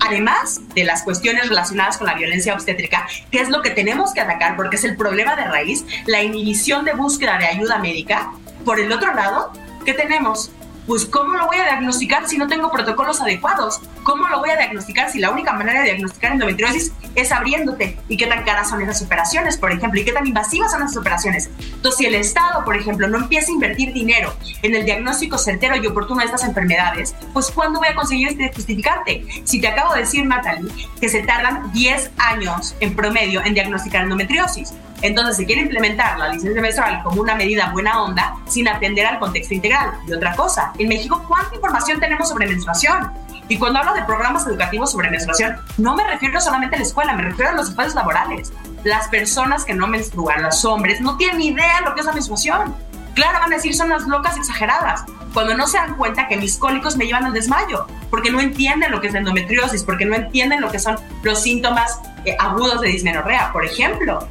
Además 0.00 0.60
de 0.74 0.82
las 0.82 1.04
cuestiones 1.04 1.48
relacionadas 1.48 1.96
con 1.96 2.08
la 2.08 2.14
violencia 2.14 2.54
obstétrica, 2.54 3.06
que 3.30 3.40
es 3.40 3.48
lo 3.50 3.62
que 3.62 3.70
tenemos 3.70 4.12
que 4.12 4.20
atacar 4.20 4.56
porque 4.56 4.74
es 4.74 4.82
el 4.82 4.96
problema 4.96 5.36
de 5.36 5.44
raíz, 5.44 5.86
la 6.06 6.24
inhibición 6.24 6.84
de 6.84 6.94
búsqueda 6.94 7.38
de 7.38 7.46
ayuda 7.46 7.78
médica. 7.78 8.32
Por 8.64 8.80
el 8.80 8.90
otro 8.90 9.14
lado, 9.14 9.52
¿qué 9.84 9.92
tenemos? 9.94 10.50
Pues 10.90 11.04
¿cómo 11.04 11.36
lo 11.36 11.46
voy 11.46 11.56
a 11.56 11.66
diagnosticar 11.66 12.28
si 12.28 12.36
no 12.36 12.48
tengo 12.48 12.68
protocolos 12.68 13.20
adecuados? 13.20 13.80
¿Cómo 14.02 14.26
lo 14.26 14.40
voy 14.40 14.50
a 14.50 14.56
diagnosticar 14.56 15.08
si 15.08 15.20
la 15.20 15.30
única 15.30 15.52
manera 15.52 15.82
de 15.82 15.90
diagnosticar 15.90 16.32
endometriosis 16.32 16.90
es 17.14 17.30
abriéndote? 17.30 17.96
¿Y 18.08 18.16
qué 18.16 18.26
tan 18.26 18.42
caras 18.42 18.70
son 18.70 18.82
esas 18.82 19.00
operaciones, 19.00 19.56
por 19.56 19.70
ejemplo? 19.70 20.00
¿Y 20.00 20.04
qué 20.04 20.10
tan 20.10 20.26
invasivas 20.26 20.72
son 20.72 20.82
esas 20.82 20.96
operaciones? 20.96 21.48
Entonces, 21.60 21.96
si 21.96 22.06
el 22.06 22.16
Estado, 22.16 22.64
por 22.64 22.76
ejemplo, 22.76 23.06
no 23.06 23.18
empieza 23.18 23.52
a 23.52 23.54
invertir 23.54 23.92
dinero 23.92 24.34
en 24.62 24.74
el 24.74 24.84
diagnóstico 24.84 25.38
certero 25.38 25.76
y 25.76 25.86
oportuno 25.86 26.22
de 26.22 26.26
estas 26.26 26.42
enfermedades, 26.42 27.14
pues 27.32 27.52
¿cuándo 27.52 27.78
voy 27.78 27.86
a 27.86 27.94
conseguir 27.94 28.26
este 28.26 28.50
justificarte? 28.52 29.24
Si 29.44 29.60
te 29.60 29.68
acabo 29.68 29.94
de 29.94 30.00
decir, 30.00 30.26
Natalie, 30.26 30.72
que 31.00 31.08
se 31.08 31.22
tardan 31.22 31.70
10 31.72 32.10
años 32.16 32.74
en 32.80 32.96
promedio 32.96 33.44
en 33.44 33.54
diagnosticar 33.54 34.02
endometriosis. 34.02 34.74
Entonces 35.02 35.36
se 35.36 35.46
quiere 35.46 35.62
implementar 35.62 36.18
la 36.18 36.28
licencia 36.28 36.60
menstrual 36.60 37.02
como 37.02 37.20
una 37.20 37.34
medida 37.34 37.70
buena 37.72 38.02
onda 38.02 38.36
sin 38.46 38.68
atender 38.68 39.06
al 39.06 39.18
contexto 39.18 39.54
integral. 39.54 39.92
Y 40.06 40.12
otra 40.12 40.34
cosa, 40.34 40.72
en 40.78 40.88
México, 40.88 41.24
¿cuánta 41.26 41.54
información 41.54 42.00
tenemos 42.00 42.28
sobre 42.28 42.46
menstruación? 42.46 43.10
Y 43.48 43.58
cuando 43.58 43.80
hablo 43.80 43.94
de 43.94 44.02
programas 44.02 44.46
educativos 44.46 44.92
sobre 44.92 45.10
menstruación, 45.10 45.56
no 45.76 45.96
me 45.96 46.04
refiero 46.04 46.40
solamente 46.40 46.76
a 46.76 46.78
la 46.78 46.84
escuela, 46.84 47.14
me 47.14 47.22
refiero 47.22 47.50
a 47.50 47.54
los 47.54 47.70
espacios 47.70 47.96
laborales. 47.96 48.52
Las 48.84 49.08
personas 49.08 49.64
que 49.64 49.74
no 49.74 49.88
menstruan, 49.88 50.42
los 50.42 50.64
hombres, 50.64 51.00
no 51.00 51.16
tienen 51.16 51.40
idea 51.40 51.80
de 51.80 51.86
lo 51.86 51.94
que 51.94 52.00
es 52.00 52.06
la 52.06 52.12
menstruación. 52.12 52.74
Claro, 53.14 53.40
van 53.40 53.52
a 53.52 53.56
decir, 53.56 53.74
son 53.74 53.88
las 53.88 54.06
locas 54.06 54.36
exageradas, 54.36 55.04
cuando 55.34 55.56
no 55.56 55.66
se 55.66 55.78
dan 55.78 55.96
cuenta 55.96 56.28
que 56.28 56.36
mis 56.36 56.58
cólicos 56.58 56.96
me 56.96 57.06
llevan 57.06 57.24
al 57.24 57.32
desmayo, 57.32 57.86
porque 58.08 58.30
no 58.30 58.40
entienden 58.40 58.90
lo 58.90 59.00
que 59.00 59.08
es 59.08 59.14
endometriosis, 59.14 59.82
porque 59.82 60.04
no 60.04 60.14
entienden 60.14 60.60
lo 60.60 60.70
que 60.70 60.78
son 60.78 60.96
los 61.22 61.42
síntomas 61.42 62.00
eh, 62.24 62.36
agudos 62.38 62.80
de 62.80 62.88
dismenorrea, 62.88 63.50
por 63.52 63.64
ejemplo. 63.64 64.28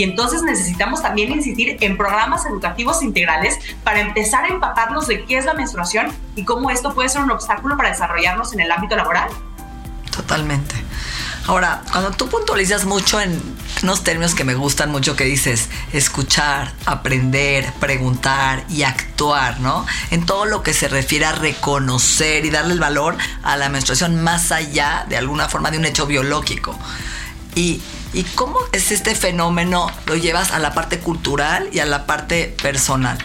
Y 0.00 0.02
entonces 0.02 0.42
necesitamos 0.42 1.02
también 1.02 1.30
insistir 1.30 1.76
en 1.78 1.98
programas 1.98 2.46
educativos 2.46 3.02
integrales 3.02 3.58
para 3.84 4.00
empezar 4.00 4.46
a 4.46 4.48
empaparnos 4.48 5.06
de 5.06 5.26
qué 5.26 5.36
es 5.36 5.44
la 5.44 5.52
menstruación 5.52 6.10
y 6.36 6.44
cómo 6.46 6.70
esto 6.70 6.94
puede 6.94 7.10
ser 7.10 7.20
un 7.20 7.30
obstáculo 7.30 7.76
para 7.76 7.90
desarrollarnos 7.90 8.54
en 8.54 8.60
el 8.60 8.72
ámbito 8.72 8.96
laboral. 8.96 9.28
Totalmente. 10.10 10.74
Ahora, 11.46 11.82
cuando 11.92 12.12
tú 12.12 12.30
puntualizas 12.30 12.86
mucho 12.86 13.20
en 13.20 13.42
unos 13.82 14.02
términos 14.02 14.34
que 14.34 14.42
me 14.42 14.54
gustan 14.54 14.90
mucho, 14.90 15.16
que 15.16 15.24
dices 15.24 15.68
escuchar, 15.92 16.72
aprender, 16.86 17.70
preguntar 17.78 18.64
y 18.70 18.84
actuar, 18.84 19.60
¿no? 19.60 19.84
En 20.10 20.24
todo 20.24 20.46
lo 20.46 20.62
que 20.62 20.72
se 20.72 20.88
refiere 20.88 21.26
a 21.26 21.32
reconocer 21.32 22.46
y 22.46 22.50
darle 22.50 22.72
el 22.72 22.80
valor 22.80 23.18
a 23.42 23.58
la 23.58 23.68
menstruación 23.68 24.22
más 24.22 24.50
allá 24.50 25.04
de 25.10 25.18
alguna 25.18 25.50
forma 25.50 25.70
de 25.70 25.76
un 25.76 25.84
hecho 25.84 26.06
biológico. 26.06 26.74
Y 27.54 27.82
¿Y 28.12 28.24
cómo 28.24 28.58
es 28.72 28.90
este 28.90 29.14
fenómeno? 29.14 29.88
Lo 30.06 30.16
llevas 30.16 30.50
a 30.50 30.58
la 30.58 30.74
parte 30.74 30.98
cultural 30.98 31.68
y 31.72 31.78
a 31.78 31.86
la 31.86 32.06
parte 32.06 32.54
personal. 32.60 33.18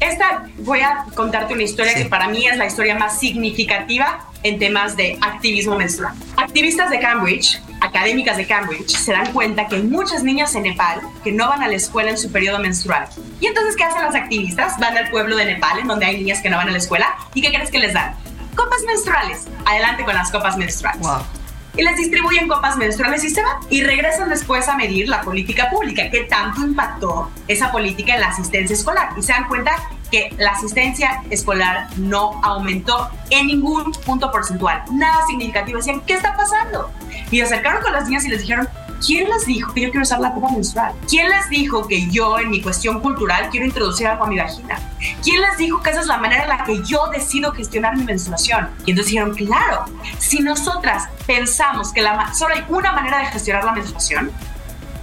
Esta 0.00 0.46
voy 0.58 0.80
a 0.80 1.04
contarte 1.14 1.54
una 1.54 1.62
historia 1.62 1.94
que 1.94 2.06
para 2.06 2.26
mí 2.26 2.46
es 2.46 2.56
la 2.56 2.66
historia 2.66 2.96
más 2.96 3.20
significativa 3.20 4.26
en 4.42 4.58
temas 4.58 4.96
de 4.96 5.16
activismo 5.20 5.76
menstrual. 5.76 6.14
Activistas 6.36 6.90
de 6.90 6.98
Cambridge, 6.98 7.60
académicas 7.80 8.36
de 8.36 8.46
Cambridge, 8.46 8.90
se 8.96 9.12
dan 9.12 9.30
cuenta 9.32 9.68
que 9.68 9.76
hay 9.76 9.82
muchas 9.82 10.24
niñas 10.24 10.54
en 10.56 10.64
Nepal 10.64 11.00
que 11.22 11.30
no 11.30 11.48
van 11.48 11.62
a 11.62 11.68
la 11.68 11.74
escuela 11.74 12.10
en 12.10 12.18
su 12.18 12.32
periodo 12.32 12.58
menstrual. 12.58 13.06
Y 13.40 13.46
entonces, 13.46 13.76
¿qué 13.76 13.84
hacen 13.84 14.02
las 14.02 14.14
activistas? 14.14 14.76
Van 14.80 14.96
al 14.96 15.10
pueblo 15.10 15.36
de 15.36 15.44
Nepal, 15.44 15.78
en 15.78 15.86
donde 15.86 16.06
hay 16.06 16.16
niñas 16.16 16.40
que 16.40 16.50
no 16.50 16.56
van 16.56 16.68
a 16.68 16.72
la 16.72 16.78
escuela, 16.78 17.14
¿y 17.34 17.42
qué 17.42 17.52
crees 17.52 17.70
que 17.70 17.78
les 17.78 17.92
dan? 17.92 18.16
Copas 18.56 18.82
menstruales. 18.86 19.46
Adelante 19.66 20.04
con 20.04 20.14
las 20.14 20.32
copas 20.32 20.56
menstruales. 20.56 21.00
Wow 21.00 21.41
y 21.76 21.82
les 21.82 21.96
distribuyen 21.96 22.48
copas 22.48 22.76
menstruales 22.76 23.24
y 23.24 23.30
se 23.30 23.42
van. 23.42 23.56
Y 23.70 23.82
regresan 23.82 24.28
después 24.28 24.68
a 24.68 24.76
medir 24.76 25.08
la 25.08 25.22
política 25.22 25.70
pública, 25.70 26.10
qué 26.10 26.24
tanto 26.24 26.60
impactó 26.62 27.30
esa 27.48 27.72
política 27.72 28.14
en 28.14 28.20
la 28.20 28.28
asistencia 28.28 28.74
escolar. 28.74 29.10
Y 29.16 29.22
se 29.22 29.32
dan 29.32 29.48
cuenta 29.48 29.72
que 30.10 30.34
la 30.38 30.50
asistencia 30.50 31.22
escolar 31.30 31.88
no 31.96 32.38
aumentó 32.44 33.10
en 33.30 33.46
ningún 33.46 33.92
punto 34.04 34.30
porcentual, 34.30 34.82
nada 34.92 35.26
significativo. 35.26 35.78
Decían, 35.78 36.02
¿qué 36.02 36.14
está 36.14 36.36
pasando? 36.36 36.90
Y 37.30 37.40
acercaron 37.40 37.82
con 37.82 37.92
las 37.92 38.06
niñas 38.06 38.26
y 38.26 38.28
les 38.28 38.40
dijeron, 38.42 38.68
¿Quién 39.04 39.28
les 39.28 39.46
dijo 39.46 39.72
que 39.74 39.80
yo 39.80 39.90
quiero 39.90 40.02
usar 40.02 40.20
la 40.20 40.32
copa 40.32 40.50
menstrual? 40.52 40.94
¿Quién 41.08 41.28
les 41.28 41.48
dijo 41.48 41.86
que 41.88 42.08
yo 42.08 42.38
en 42.38 42.50
mi 42.50 42.62
cuestión 42.62 43.00
cultural 43.00 43.48
quiero 43.50 43.66
introducir 43.66 44.06
algo 44.06 44.24
a 44.24 44.28
mi 44.28 44.38
vagina? 44.38 44.78
¿Quién 45.24 45.40
les 45.40 45.56
dijo 45.58 45.82
que 45.82 45.90
esa 45.90 46.02
es 46.02 46.06
la 46.06 46.18
manera 46.18 46.44
en 46.44 46.48
la 46.48 46.64
que 46.64 46.80
yo 46.84 47.08
decido 47.08 47.52
gestionar 47.52 47.96
mi 47.96 48.04
menstruación? 48.04 48.70
Y 48.86 48.90
entonces 48.90 49.12
dijeron, 49.12 49.34
claro, 49.34 49.86
si 50.18 50.38
nosotras 50.38 51.08
pensamos 51.26 51.92
que 51.92 52.00
la, 52.00 52.32
solo 52.32 52.54
hay 52.54 52.64
una 52.68 52.92
manera 52.92 53.18
de 53.18 53.26
gestionar 53.26 53.64
la 53.64 53.72
menstruación, 53.72 54.30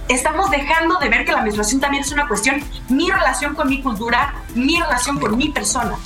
estamos 0.08 0.50
dejando 0.50 0.98
de 0.98 1.08
ver 1.10 1.26
que 1.26 1.32
la 1.32 1.42
menstruación 1.42 1.80
también 1.80 2.02
es 2.02 2.10
una 2.10 2.26
cuestión, 2.26 2.62
mi 2.88 3.10
relación 3.10 3.54
con 3.54 3.68
mi 3.68 3.82
cultura, 3.82 4.34
mi 4.54 4.80
relación 4.80 5.18
con 5.20 5.36
mi 5.36 5.50
persona. 5.50 5.96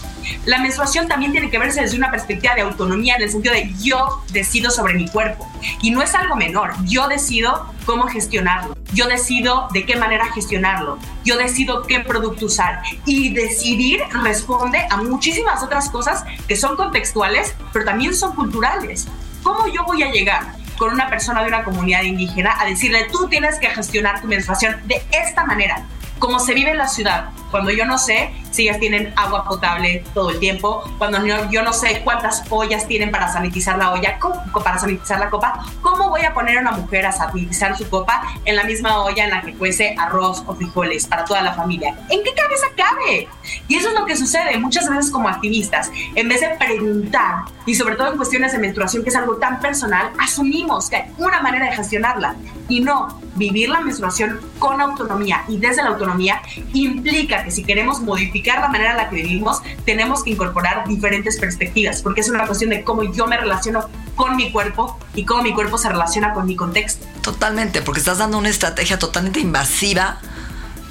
La 0.44 0.58
menstruación 0.58 1.08
también 1.08 1.32
tiene 1.32 1.50
que 1.50 1.58
verse 1.58 1.80
desde 1.80 1.96
una 1.96 2.10
perspectiva 2.10 2.54
de 2.54 2.62
autonomía, 2.62 3.16
en 3.16 3.22
el 3.22 3.30
sentido 3.30 3.54
de 3.54 3.72
yo 3.82 4.22
decido 4.32 4.70
sobre 4.70 4.94
mi 4.94 5.08
cuerpo. 5.08 5.48
Y 5.82 5.90
no 5.90 6.02
es 6.02 6.14
algo 6.14 6.36
menor, 6.36 6.74
yo 6.84 7.08
decido 7.08 7.72
cómo 7.86 8.04
gestionarlo, 8.08 8.76
yo 8.92 9.06
decido 9.06 9.68
de 9.72 9.84
qué 9.84 9.96
manera 9.96 10.32
gestionarlo, 10.32 10.98
yo 11.24 11.36
decido 11.36 11.82
qué 11.82 12.00
producto 12.00 12.46
usar. 12.46 12.82
Y 13.06 13.32
decidir 13.34 14.02
responde 14.22 14.86
a 14.90 14.96
muchísimas 14.98 15.62
otras 15.62 15.90
cosas 15.90 16.24
que 16.48 16.56
son 16.56 16.76
contextuales, 16.76 17.54
pero 17.72 17.84
también 17.84 18.14
son 18.14 18.34
culturales. 18.34 19.06
¿Cómo 19.42 19.66
yo 19.68 19.84
voy 19.84 20.02
a 20.02 20.10
llegar 20.10 20.54
con 20.78 20.92
una 20.92 21.08
persona 21.08 21.42
de 21.42 21.48
una 21.48 21.64
comunidad 21.64 22.02
indígena 22.02 22.56
a 22.58 22.64
decirle, 22.64 23.06
tú 23.12 23.28
tienes 23.28 23.58
que 23.58 23.68
gestionar 23.68 24.20
tu 24.20 24.26
menstruación 24.26 24.76
de 24.86 25.02
esta 25.12 25.44
manera? 25.44 25.84
Como 26.18 26.38
se 26.38 26.54
vive 26.54 26.70
en 26.70 26.78
la 26.78 26.88
ciudad, 26.88 27.30
cuando 27.50 27.70
yo 27.70 27.84
no 27.84 27.98
sé 27.98 28.32
ellas 28.62 28.78
tienen 28.78 29.12
agua 29.16 29.44
potable 29.44 30.04
todo 30.14 30.30
el 30.30 30.38
tiempo, 30.38 30.82
cuando 30.98 31.24
yo, 31.24 31.62
no 31.62 31.72
sé 31.72 32.02
cuántas 32.04 32.42
ollas 32.50 32.86
tienen 32.86 33.10
para 33.10 33.32
sanitizar 33.32 33.78
la 33.78 33.92
olla, 33.92 34.18
para 34.62 34.78
sanitizar 34.78 35.18
la 35.18 35.30
copa, 35.30 35.64
¿cómo 35.80 36.08
voy 36.10 36.22
a 36.22 36.32
poner 36.32 36.58
a 36.58 36.60
una 36.60 36.72
mujer 36.72 37.06
a 37.06 37.12
sanitizar 37.12 37.76
su 37.76 37.88
copa 37.88 38.22
en 38.44 38.56
la 38.56 38.64
misma 38.64 39.02
olla 39.02 39.24
en 39.24 39.30
la 39.30 39.42
que 39.42 39.54
cuece 39.54 39.94
arroz 39.98 40.42
o 40.46 40.54
frijoles 40.54 41.06
para 41.06 41.24
toda 41.24 41.42
la 41.42 41.54
familia? 41.54 41.96
¿En 42.08 42.22
qué 42.22 42.32
cabeza 42.34 42.66
cabe? 42.76 43.28
Y 43.68 43.76
eso 43.76 43.88
es 43.88 43.94
lo 43.94 44.06
que 44.06 44.16
sucede 44.16 44.56
muchas 44.58 44.88
veces 44.88 45.10
como 45.10 45.28
activistas. 45.28 45.90
En 46.14 46.28
vez 46.28 46.40
de 46.40 46.48
preguntar, 46.50 47.44
y 47.66 47.74
sobre 47.74 47.96
todo 47.96 48.12
en 48.12 48.16
cuestiones 48.16 48.52
de 48.52 48.58
menstruación, 48.58 49.02
que 49.02 49.10
es 49.10 49.16
algo 49.16 49.36
tan 49.36 49.60
personal, 49.60 50.10
asumimos 50.18 50.88
que 50.88 50.96
hay 50.96 51.12
una 51.18 51.40
manera 51.40 51.66
de 51.66 51.76
gestionarla. 51.76 52.34
Y 52.68 52.80
no, 52.80 53.20
vivir 53.34 53.68
la 53.68 53.80
menstruación 53.80 54.40
con 54.58 54.80
autonomía 54.80 55.44
y 55.48 55.58
desde 55.58 55.82
la 55.82 55.90
autonomía 55.90 56.40
implica 56.72 57.44
que 57.44 57.50
si 57.50 57.64
queremos 57.64 58.00
modificar 58.00 58.43
modificar 58.44 58.60
la 58.60 58.68
manera 58.68 58.90
en 58.90 58.96
la 58.98 59.08
que 59.08 59.16
vivimos, 59.16 59.58
tenemos 59.84 60.22
que 60.22 60.30
incorporar 60.30 60.86
diferentes 60.86 61.38
perspectivas, 61.38 62.02
porque 62.02 62.20
es 62.20 62.28
una 62.28 62.46
cuestión 62.46 62.70
de 62.70 62.84
cómo 62.84 63.02
yo 63.02 63.26
me 63.26 63.36
relaciono 63.36 63.88
con 64.16 64.36
mi 64.36 64.52
cuerpo 64.52 64.98
y 65.14 65.24
cómo 65.24 65.42
mi 65.42 65.54
cuerpo 65.54 65.78
se 65.78 65.88
relaciona 65.88 66.34
con 66.34 66.46
mi 66.46 66.54
contexto. 66.54 67.06
Totalmente, 67.22 67.80
porque 67.80 68.00
estás 68.00 68.18
dando 68.18 68.38
una 68.38 68.50
estrategia 68.50 68.98
totalmente 68.98 69.40
invasiva 69.40 70.18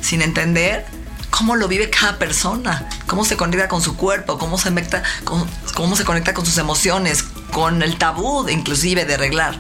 sin 0.02 0.22
entender 0.22 0.86
cómo 1.30 1.56
lo 1.56 1.68
vive 1.68 1.90
cada 1.90 2.18
persona, 2.18 2.88
cómo 3.08 3.24
se 3.24 3.38
conecta 3.38 3.68
con 3.68 3.82
su 3.82 3.96
cuerpo, 3.96 4.38
cómo 4.38 4.58
se 4.58 4.70
conecta 4.70 5.04
con, 5.24 5.48
cómo 5.76 5.96
se 5.96 6.06
conecta 6.06 6.34
con 6.34 6.46
sus 6.46 6.58
emociones, 6.58 7.24
con 7.52 7.84
el 7.84 7.98
tabú 7.98 8.50
inclusive 8.50 9.06
de 9.06 9.14
arreglar. 9.14 9.56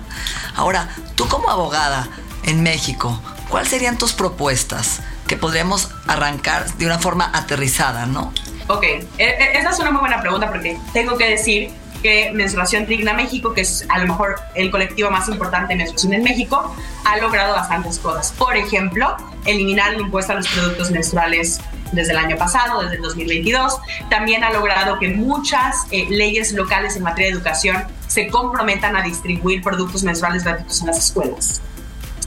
Ahora, 0.55 0.89
tú 1.15 1.27
como 1.27 1.49
abogada 1.49 2.09
en 2.43 2.63
México, 2.63 3.21
¿cuáles 3.49 3.69
serían 3.69 3.97
tus 3.97 4.13
propuestas 4.13 5.01
que 5.27 5.37
podríamos 5.37 5.89
arrancar 6.07 6.71
de 6.75 6.85
una 6.85 6.99
forma 6.99 7.31
aterrizada, 7.33 8.05
no? 8.05 8.33
Ok, 8.67 8.83
e, 8.83 9.07
e, 9.17 9.57
esa 9.57 9.71
es 9.71 9.79
una 9.79 9.91
muy 9.91 10.01
buena 10.01 10.21
pregunta 10.21 10.49
porque 10.49 10.77
tengo 10.93 11.17
que 11.17 11.29
decir 11.29 11.71
que 12.01 12.31
Menstruación 12.33 12.85
Digna 12.85 13.13
México, 13.13 13.53
que 13.53 13.61
es 13.61 13.85
a 13.89 13.97
lo 13.99 14.07
mejor 14.07 14.35
el 14.55 14.69
colectivo 14.69 15.09
más 15.09 15.29
importante 15.29 15.73
de 15.73 15.77
menstruación 15.77 16.13
en 16.13 16.23
México, 16.23 16.75
ha 17.05 17.17
logrado 17.17 17.55
bastantes 17.55 17.97
cosas. 17.97 18.33
Por 18.37 18.57
ejemplo, 18.57 19.15
eliminar 19.45 19.93
el 19.93 20.01
impuesto 20.01 20.33
a 20.33 20.35
los 20.35 20.47
productos 20.49 20.91
menstruales 20.91 21.61
desde 21.93 22.11
el 22.11 22.17
año 22.17 22.37
pasado, 22.37 22.81
desde 22.81 22.97
el 22.97 23.01
2022. 23.01 23.79
También 24.09 24.43
ha 24.43 24.51
logrado 24.51 24.99
que 24.99 25.09
muchas 25.09 25.85
eh, 25.91 26.05
leyes 26.09 26.51
locales 26.51 26.97
en 26.97 27.03
materia 27.03 27.31
de 27.31 27.37
educación 27.37 27.83
se 28.07 28.27
comprometan 28.27 28.95
a 28.95 29.01
distribuir 29.01 29.61
productos 29.63 30.03
menstruales 30.03 30.43
gratuitos 30.43 30.81
en 30.81 30.87
las 30.87 30.97
escuelas. 30.97 31.61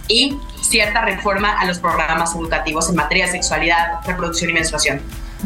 Y 0.08 0.38
cierta 0.68 1.02
reforma 1.02 1.58
a 1.58 1.64
los 1.64 1.78
programas 1.78 2.34
educativos 2.34 2.88
en 2.88 2.96
materia 2.96 3.26
de 3.26 3.32
sexualidad, 3.32 4.00
reproducción 4.06 4.50
y 4.50 4.52
menstruación. 4.52 5.00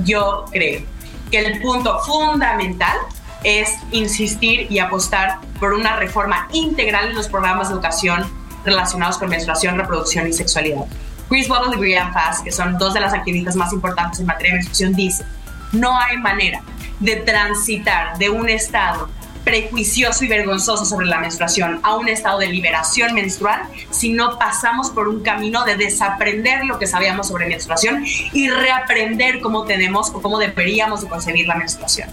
Yo 0.05 0.45
creo 0.51 0.83
que 1.31 1.39
el 1.39 1.61
punto 1.61 1.99
fundamental 2.01 2.97
es 3.45 3.71
insistir 3.91 4.67
y 4.71 4.79
apostar 4.79 5.39
por 5.59 5.73
una 5.73 5.97
reforma 5.97 6.49
integral 6.53 7.09
en 7.09 7.15
los 7.15 7.29
programas 7.29 7.69
de 7.69 7.75
educación 7.75 8.31
relacionados 8.65 9.19
con 9.19 9.29
menstruación, 9.29 9.79
reproducción 9.79 10.27
y 10.27 10.33
sexualidad. 10.33 10.85
Chris 11.29 11.49
Bottle 11.49 11.75
y 11.77 11.79
Brian 11.79 12.13
Fass, 12.13 12.41
que 12.41 12.53
son 12.53 12.77
dos 12.77 12.93
de 12.93 13.01
las 13.01 13.15
activistas 13.15 13.57
más 13.57 13.73
importantes 13.73 14.21
en 14.21 14.27
materia 14.27 14.53
de 14.53 14.57
menstruación, 14.57 14.95
dicen, 14.95 15.27
no 15.73 15.97
hay 15.97 16.17
manera 16.17 16.61
de 16.99 17.17
transitar 17.17 18.19
de 18.19 18.29
un 18.29 18.49
estado 18.49 19.09
prejuicioso 19.51 20.25
y 20.25 20.29
vergonzoso 20.29 20.85
sobre 20.85 21.07
la 21.07 21.19
menstruación 21.19 21.81
a 21.83 21.97
un 21.97 22.07
estado 22.09 22.39
de 22.39 22.47
liberación 22.47 23.15
menstrual 23.15 23.63
si 23.91 24.13
no 24.13 24.39
pasamos 24.39 24.91
por 24.91 25.09
un 25.09 25.25
camino 25.25 25.65
de 25.65 25.75
desaprender 25.75 26.65
lo 26.67 26.79
que 26.79 26.87
sabíamos 26.87 27.27
sobre 27.27 27.49
menstruación 27.49 28.05
y 28.33 28.49
reaprender 28.49 29.41
cómo 29.41 29.65
tenemos 29.65 30.11
o 30.11 30.23
cómo 30.23 30.39
deberíamos 30.39 31.01
de 31.01 31.09
concebir 31.09 31.49
la 31.49 31.57
menstruación. 31.57 32.09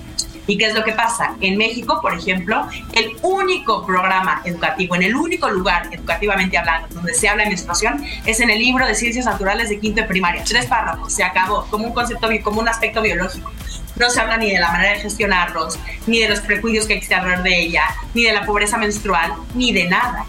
¿Y 0.47 0.58
qué 0.58 0.65
es 0.65 0.73
lo 0.73 0.84
que 0.84 0.93
pasa? 0.93 1.36
En 1.39 1.58
México, 1.58 2.00
por 2.02 2.17
ejemplo, 2.17 2.67
el 2.93 3.15
único 3.21 3.86
programa 3.86 4.41
educativo, 4.43 4.95
en 4.95 5.04
el 5.04 5.15
único 5.15 5.47
lugar 5.47 5.89
educativamente 5.91 6.58
hablando 6.58 6.88
donde 6.95 7.13
se 7.13 7.30
habla 7.30 7.43
de 7.43 7.50
menstruación 7.50 8.04
es 8.26 8.39
en 8.39 8.50
el 8.50 8.58
libro 8.58 8.88
de 8.88 8.95
Ciencias 8.95 9.26
Naturales 9.26 9.69
de 9.69 9.80
quinto 9.80 10.02
de 10.02 10.08
primaria. 10.08 10.43
Tres 10.43 10.65
párrafos, 10.65 11.13
se 11.13 11.23
acabó, 11.23 11.67
como 11.69 11.86
un 11.86 11.93
concepto, 11.93 12.30
como 12.43 12.62
un 12.62 12.67
aspecto 12.67 13.04
biológico. 13.04 13.52
No 13.99 14.10
se 14.10 14.19
habla 14.21 14.38
ni 14.38 14.51
de 14.51 14.60
la 14.60 14.71
manera 14.71 14.93
de 14.93 14.99
gestionarlos, 14.99 15.79
ni 16.05 16.19
de 16.19 16.29
los 16.29 16.39
prejuicios 16.41 16.86
que 16.86 16.93
existen 16.93 17.19
alrededor 17.19 17.43
de 17.43 17.60
ella, 17.60 17.83
ni 18.13 18.23
de 18.23 18.33
la 18.33 18.45
pobreza 18.45 18.77
menstrual, 18.77 19.33
ni 19.53 19.71
de 19.71 19.86
nada. 19.86 20.25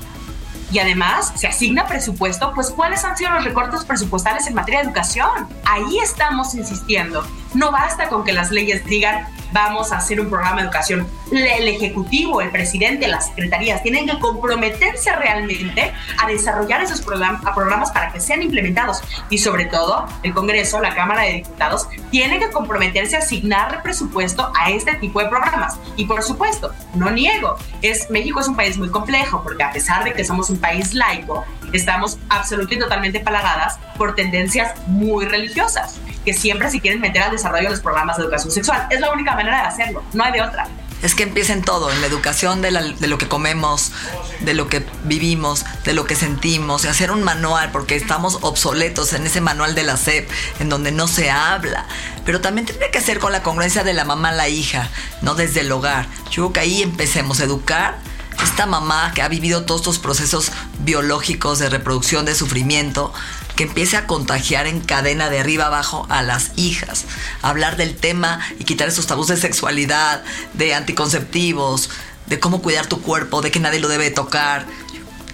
Y 0.71 0.79
además, 0.79 1.33
se 1.35 1.47
asigna 1.47 1.87
presupuesto, 1.87 2.53
pues 2.55 2.71
¿cuáles 2.71 3.03
han 3.05 3.17
sido 3.17 3.31
los 3.31 3.45
recortes 3.45 3.85
presupuestales 3.85 4.47
en 4.47 4.55
materia 4.55 4.81
de 4.81 4.87
educación? 4.87 5.49
Ahí 5.65 5.99
estamos 6.03 6.55
insistiendo. 6.55 7.27
No 7.55 7.73
basta 7.73 8.09
con 8.09 8.25
que 8.25 8.33
las 8.33 8.51
leyes 8.51 8.85
digan 8.85 9.27
vamos 9.53 9.93
a 9.93 9.99
hacer 9.99 10.21
un 10.21 10.29
programa 10.29 10.57
de 10.57 10.63
educación. 10.65 11.07
El 11.31 11.69
Ejecutivo, 11.69 12.41
el 12.41 12.51
presidente, 12.51 13.09
las 13.09 13.27
secretarías 13.27 13.83
tienen 13.83 14.07
que 14.07 14.19
comprometerse 14.19 15.15
realmente 15.15 15.93
a 16.23 16.27
desarrollar 16.27 16.83
esos 16.83 17.01
programas 17.01 17.91
para 17.91 18.13
que 18.13 18.21
sean 18.21 18.43
implementados. 18.43 19.03
Y 19.31 19.39
sobre 19.39 19.67
todo, 19.67 20.07
el 20.23 20.35
Congreso, 20.35 20.81
la 20.81 20.95
Cámara 20.95 21.23
de 21.23 21.35
Diputados, 21.35 21.89
tiene 22.11 22.39
que 22.39 22.51
comprometerse 22.51 23.17
a 23.17 23.21
asignar 23.21 23.83
presupuesto 23.83 24.51
a 24.59 24.71
este 24.71 24.95
tipo 24.97 25.21
de 25.21 25.29
programas. 25.29 25.79
Y 25.97 26.07
por 26.07 26.23
supuesto, 26.23 26.73
no 26.95 27.11
niego, 27.11 27.57
es, 27.83 28.11
México 28.11 28.41
es 28.41 28.49
un 28.49 28.57
país 28.57 28.77
muy 28.79 28.91
complejo 28.91 29.43
porque 29.43 29.63
a 29.63 29.73
pesar 29.73 30.05
de 30.05 30.13
que 30.13 30.25
somos 30.25 30.51
un 30.51 30.59
país 30.59 30.95
laico, 30.95 31.45
estamos 31.73 32.19
absolutamente 32.29 32.69
y 32.75 32.79
totalmente 32.79 33.21
palagadas 33.21 33.79
por 33.97 34.15
tendencias 34.15 34.73
muy 34.87 35.25
religiosas 35.25 36.01
que 36.25 36.35
siempre 36.35 36.71
se 36.71 36.81
quieren 36.81 37.01
meter 37.01 37.23
al 37.23 37.31
desarrollo 37.31 37.65
de 37.65 37.71
los 37.71 37.81
programas 37.81 38.17
de 38.17 38.25
educación 38.25 38.53
sexual. 38.53 38.87
Es 38.91 39.01
la 39.01 39.11
única 39.13 39.35
manera 39.35 39.63
de 39.63 39.69
hacerlo, 39.69 40.03
no 40.13 40.25
hay 40.25 40.33
de 40.33 40.43
otra. 40.43 40.69
Es 41.03 41.15
que 41.15 41.23
empieza 41.23 41.53
en 41.53 41.63
todo, 41.63 41.93
en 41.93 42.01
la 42.01 42.09
educación 42.09 42.61
de, 42.61 42.73
lo 42.73 43.19
que 43.19 43.29
comemos, 43.29 43.93
de 44.41 44.53
lo 44.53 44.69
que 44.69 44.85
vivimos, 45.05 45.65
de 45.85 45.93
lo 45.93 46.07
que 46.07 46.17
sentimos, 46.17 46.85
y 46.85 46.89
hacer 46.89 47.13
un 47.13 47.23
manual, 47.23 47.71
porque 47.71 47.95
estamos 47.95 48.39
obsoletos 48.43 49.13
en 49.13 49.25
ese 49.25 49.41
manual 49.41 49.77
de 49.77 49.85
la 49.85 49.97
SEP, 49.97 50.29
en 50.59 50.69
donde 50.69 50.91
no 50.91 51.07
se 51.07 51.31
habla. 51.31 51.87
Pero 52.25 52.41
también 52.41 52.67
tiene 52.67 52.91
que 52.91 53.01
ser 53.01 53.21
con 53.21 53.31
la 53.31 53.45
congruencia 53.45 53.85
de 53.85 53.95
la 53.95 54.05
mamá 54.05 54.31
a 54.31 54.33
la 54.33 54.49
hija, 54.49 54.91
no 55.23 55.37
desde 55.37 55.61
el 55.61 55.71
hogar. 55.71 56.07
Yo 56.31 56.43
creo 56.43 56.53
que 56.53 56.61
ahí 56.61 56.83
empecemos 56.83 57.41
a 57.41 57.45
educar 57.45 57.99
esta 58.43 58.67
mamá 58.67 59.13
que 59.15 59.23
ha 59.23 59.29
vivido 59.29 59.65
todos 59.65 59.81
estos 59.83 59.99
procesos 59.99 60.53
biológicos 60.81 61.59
de 61.59 61.69
reproducción, 61.69 62.25
de 62.25 62.35
sufrimiento, 62.35 63.13
que 63.57 63.65
empiece 63.65 63.97
a 63.97 64.07
contagiar 64.07 64.67
en 64.67 64.81
cadena 64.81 65.31
de 65.31 65.41
arriba 65.41 65.67
abajo 65.67 66.07
a 66.09 66.23
las 66.23 66.53
hijas. 66.57 67.05
Hablar 67.43 67.77
del 67.77 67.97
tema 67.97 68.41
y 68.59 68.65
quitar 68.65 68.89
esos 68.89 69.07
tabús 69.07 69.27
de 69.29 69.37
sexualidad, 69.37 70.23
de 70.55 70.75
anticonceptivos, 70.75 71.91
de 72.27 72.39
cómo 72.39 72.63
cuidar 72.63 72.87
tu 72.87 73.03
cuerpo, 73.03 73.43
de 73.43 73.51
que 73.51 73.61
nadie 73.61 73.81
lo 73.81 73.89
debe 73.89 74.11
tocar. 74.11 74.67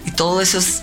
Y 0.05 0.11
todo 0.11 0.41
eso 0.41 0.57
es 0.57 0.81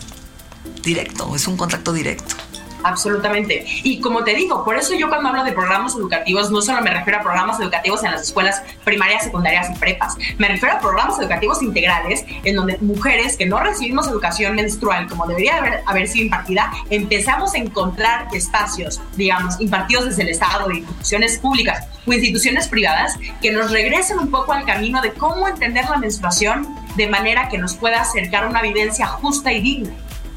directo, 0.83 1.35
es 1.35 1.47
un 1.47 1.57
contacto 1.57 1.93
directo. 1.93 2.37
Absolutamente. 2.83 3.65
Y 3.83 4.01
como 4.01 4.25
te 4.25 4.35
digo, 4.35 4.65
por 4.65 4.77
eso 4.77 4.95
yo 4.95 5.09
cuando 5.09 5.29
hablo 5.29 5.45
de 5.45 5.53
programas 5.53 5.95
educativos 5.95 6.51
no 6.51 6.63
solo 6.63 6.81
me 6.83 6.91
refiero 6.91 7.19
a 7.19 7.23
programas 7.23 7.61
educativos 7.61 8.03
en 8.05 8.13
las 8.13 8.23
escuelas 8.23 8.63
primarias, 8.85 9.25
secundarias 9.25 9.71
y 9.71 9.79
prepas, 9.79 10.17
me 10.39 10.49
refiero 10.49 10.77
a 10.77 10.81
programas 10.81 11.19
educativos 11.19 11.63
integrales 11.63 12.25
en 12.45 12.57
donde 12.57 12.79
mujeres 12.79 13.37
que 13.37 13.47
no 13.47 13.59
recibimos 13.61 14.09
educación 14.09 14.55
menstrual 14.55 15.09
como 15.09 15.27
debería 15.27 15.59
haber, 15.59 15.83
haber 15.87 16.09
sido 16.09 16.25
impartida, 16.25 16.73
empezamos 16.91 17.55
a 17.55 17.59
encontrar 17.59 18.29
espacios, 18.33 19.01
digamos, 19.17 19.61
impartidos 19.61 20.07
desde 20.07 20.23
el 20.23 20.29
Estado, 20.29 20.69
de 20.69 20.77
instituciones 20.77 21.39
públicas 21.39 21.87
o 22.07 22.13
instituciones 22.13 22.69
privadas 22.69 23.19
que 23.41 23.53
nos 23.53 23.71
regresen 23.71 24.19
un 24.19 24.31
poco 24.31 24.53
al 24.53 24.65
camino 24.65 25.01
de 25.01 25.13
cómo 25.13 25.49
entender 25.49 25.89
la 25.89 25.99
menstruación 25.99 26.69
de 26.97 27.09
manera 27.09 27.49
que 27.49 27.59
nos 27.59 27.75
pueda 27.75 28.01
acercar 28.01 28.45
a 28.45 28.49
una 28.49 28.63
vivencia 28.63 29.07
justa 29.07 29.53
y 29.53 29.61
digna 29.61 29.93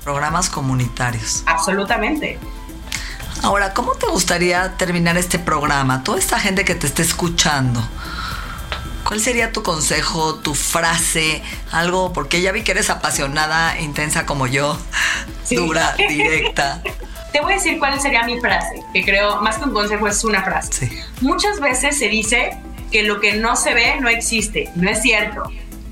programas 0.06 0.52
comunitarios. 0.52 1.44
Absolutamente. 1.48 2.38
Ahora, 3.42 3.74
¿cómo 3.74 3.94
te 3.94 4.06
gustaría 4.06 4.78
terminar 4.78 5.18
este 5.18 5.40
programa? 5.40 6.04
Toda 6.04 6.20
esta 6.20 6.40
gente 6.40 6.64
que 6.64 6.76
te 6.76 6.86
esté 6.86 7.02
escuchando. 7.02 7.84
¿Cuál 9.04 9.20
sería 9.20 9.52
tu 9.52 9.64
consejo, 9.64 10.36
tu 10.36 10.54
frase, 10.54 11.42
algo? 11.72 12.14
Porque 12.14 12.42
ya 12.42 12.52
vi 12.52 12.64
que 12.64 12.72
eres 12.72 12.90
apasionada, 12.92 13.80
intensa 13.80 14.28
como 14.28 14.46
yo, 14.46 14.78
dura, 15.50 15.96
directa. 16.08 16.82
Te 17.34 17.42
voy 17.42 17.54
a 17.54 17.56
decir 17.56 17.80
cuál 17.80 18.00
sería 18.00 18.24
mi 18.24 18.40
frase, 18.40 18.84
que 18.94 19.04
creo 19.04 19.42
más 19.42 19.58
que 19.58 19.66
un 19.66 19.74
consejo 19.74 20.08
es 20.08 20.24
una 20.24 20.44
frase. 20.44 21.04
Muchas 21.20 21.60
veces 21.60 21.98
se 21.98 22.10
dice 22.10 22.58
que 22.92 23.04
lo 23.04 23.20
que 23.20 23.34
no 23.34 23.56
se 23.56 23.74
ve 23.74 23.98
no 24.00 24.08
existe. 24.08 24.72
No 24.76 24.90
es 24.90 25.02
cierto. 25.02 25.44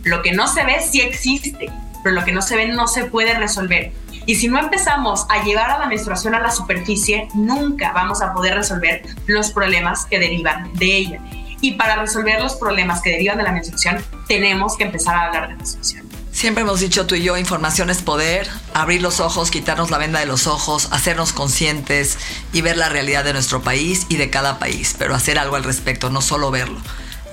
Lo 0.04 0.22
que 0.22 0.34
no 0.34 0.48
se 0.48 0.64
ve 0.64 0.82
sí 0.82 1.02
existe, 1.02 1.72
pero 2.04 2.16
lo 2.16 2.24
que 2.24 2.32
no 2.32 2.44
se 2.44 2.56
ve 2.56 2.68
no 2.68 2.88
se 2.88 3.06
puede 3.06 3.34
resolver. 3.34 3.92
Y 4.26 4.36
si 4.36 4.48
no 4.48 4.58
empezamos 4.60 5.26
a 5.30 5.44
llevar 5.44 5.70
a 5.70 5.80
la 5.80 5.88
menstruación 5.88 6.34
a 6.34 6.40
la 6.40 6.52
superficie, 6.52 7.28
nunca 7.34 7.92
vamos 7.92 8.22
a 8.22 8.34
poder 8.34 8.56
resolver 8.56 9.04
los 9.28 9.52
problemas 9.52 10.06
que 10.06 10.18
derivan 10.18 10.72
de 10.76 10.98
ella. 10.98 11.20
Y 11.60 11.74
para 11.74 11.98
resolver 11.98 12.42
los 12.42 12.56
problemas 12.56 13.02
que 13.02 13.12
derivan 13.12 13.38
de 13.38 13.44
la 13.44 13.52
menstruación, 13.52 14.04
tenemos 14.28 14.78
que 14.78 14.86
empezar 14.86 15.16
a 15.16 15.28
hablar 15.28 15.50
de 15.50 15.56
menstruación. 15.56 16.08
Siempre 16.32 16.64
hemos 16.64 16.80
dicho 16.80 17.06
tú 17.06 17.16
y 17.16 17.24
yo, 17.24 17.38
información 17.38 17.90
es 17.90 18.02
poder, 18.02 18.50
abrir 18.74 19.02
los 19.02 19.20
ojos, 19.20 19.52
quitarnos 19.52 19.92
la 19.92 19.98
venda 19.98 20.20
de 20.20 20.26
los 20.26 20.48
ojos, 20.48 20.88
hacernos 20.92 21.32
conscientes 21.32 22.18
y 22.54 22.62
ver 22.62 22.76
la 22.76 22.90
realidad 22.90 23.24
de 23.24 23.34
nuestro 23.34 23.62
país 23.62 24.08
y 24.10 24.16
de 24.16 24.30
cada 24.30 24.58
país, 24.58 24.96
pero 24.98 25.16
hacer 25.16 25.38
algo 25.38 25.58
al 25.58 25.64
respecto, 25.64 26.10
no 26.10 26.22
solo 26.22 26.50
verlo. 26.50 26.82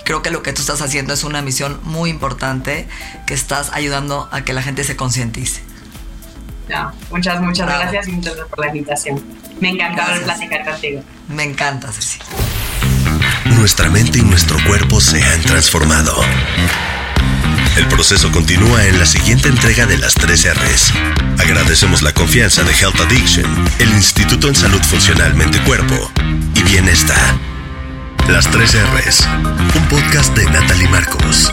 Creo 0.05 0.23
que 0.23 0.31
lo 0.31 0.43
que 0.43 0.53
tú 0.53 0.61
estás 0.61 0.83
haciendo 0.83 1.15
es 1.15 1.25
una 1.25 1.41
misión 1.41 1.81
muy 1.85 2.11
importante, 2.11 2.89
que 3.27 3.35
estás 3.35 3.71
ayudando 3.73 4.29
a 4.33 4.43
que 4.43 4.53
la 4.53 4.63
gente 4.63 4.85
se 4.85 4.97
concientice 4.97 5.70
muchas, 7.11 7.41
muchas 7.41 7.67
gracias 7.67 8.09
y 8.09 8.13
muchas 8.13 8.35
gracias 8.35 8.49
por 8.49 8.65
la 8.65 8.67
invitación. 8.69 9.25
Me 9.61 9.71
encanta 9.71 10.07
platicar 10.25 10.65
contigo. 10.65 11.03
Me 11.29 11.45
encanta, 11.45 11.93
Ceci. 11.93 12.19
Nuestra 13.57 13.91
mente 13.91 14.19
y 14.19 14.23
nuestro 14.23 14.57
cuerpo 14.67 15.01
se 15.01 15.23
han 15.23 15.41
transformado. 15.43 16.15
El 17.77 17.87
proceso 17.87 18.31
continúa 18.33 18.87
en 18.87 18.99
la 18.99 19.07
siguiente 19.07 19.49
entrega 19.49 19.87
de 19.87 19.99
las 19.99 20.15
3 20.15 20.55
R's. 20.55 20.93
Agradecemos 21.39 22.03
la 22.03 22.13
confianza 22.13 22.63
de 22.65 22.73
Health 22.73 23.01
Addiction, 23.01 23.47
el 23.79 23.91
Instituto 23.91 24.49
en 24.49 24.55
Salud 24.55 24.83
Funcional 24.83 25.35
Mente 25.35 25.59
Cuerpo 25.61 26.11
y 26.55 26.63
Bienestar. 26.63 27.17
Las 28.29 28.49
tres 28.51 28.77
R's, 28.77 29.27
un 29.75 29.89
podcast 29.89 30.37
de 30.37 30.45
Natalie 30.45 30.89
Marcos. 30.89 31.53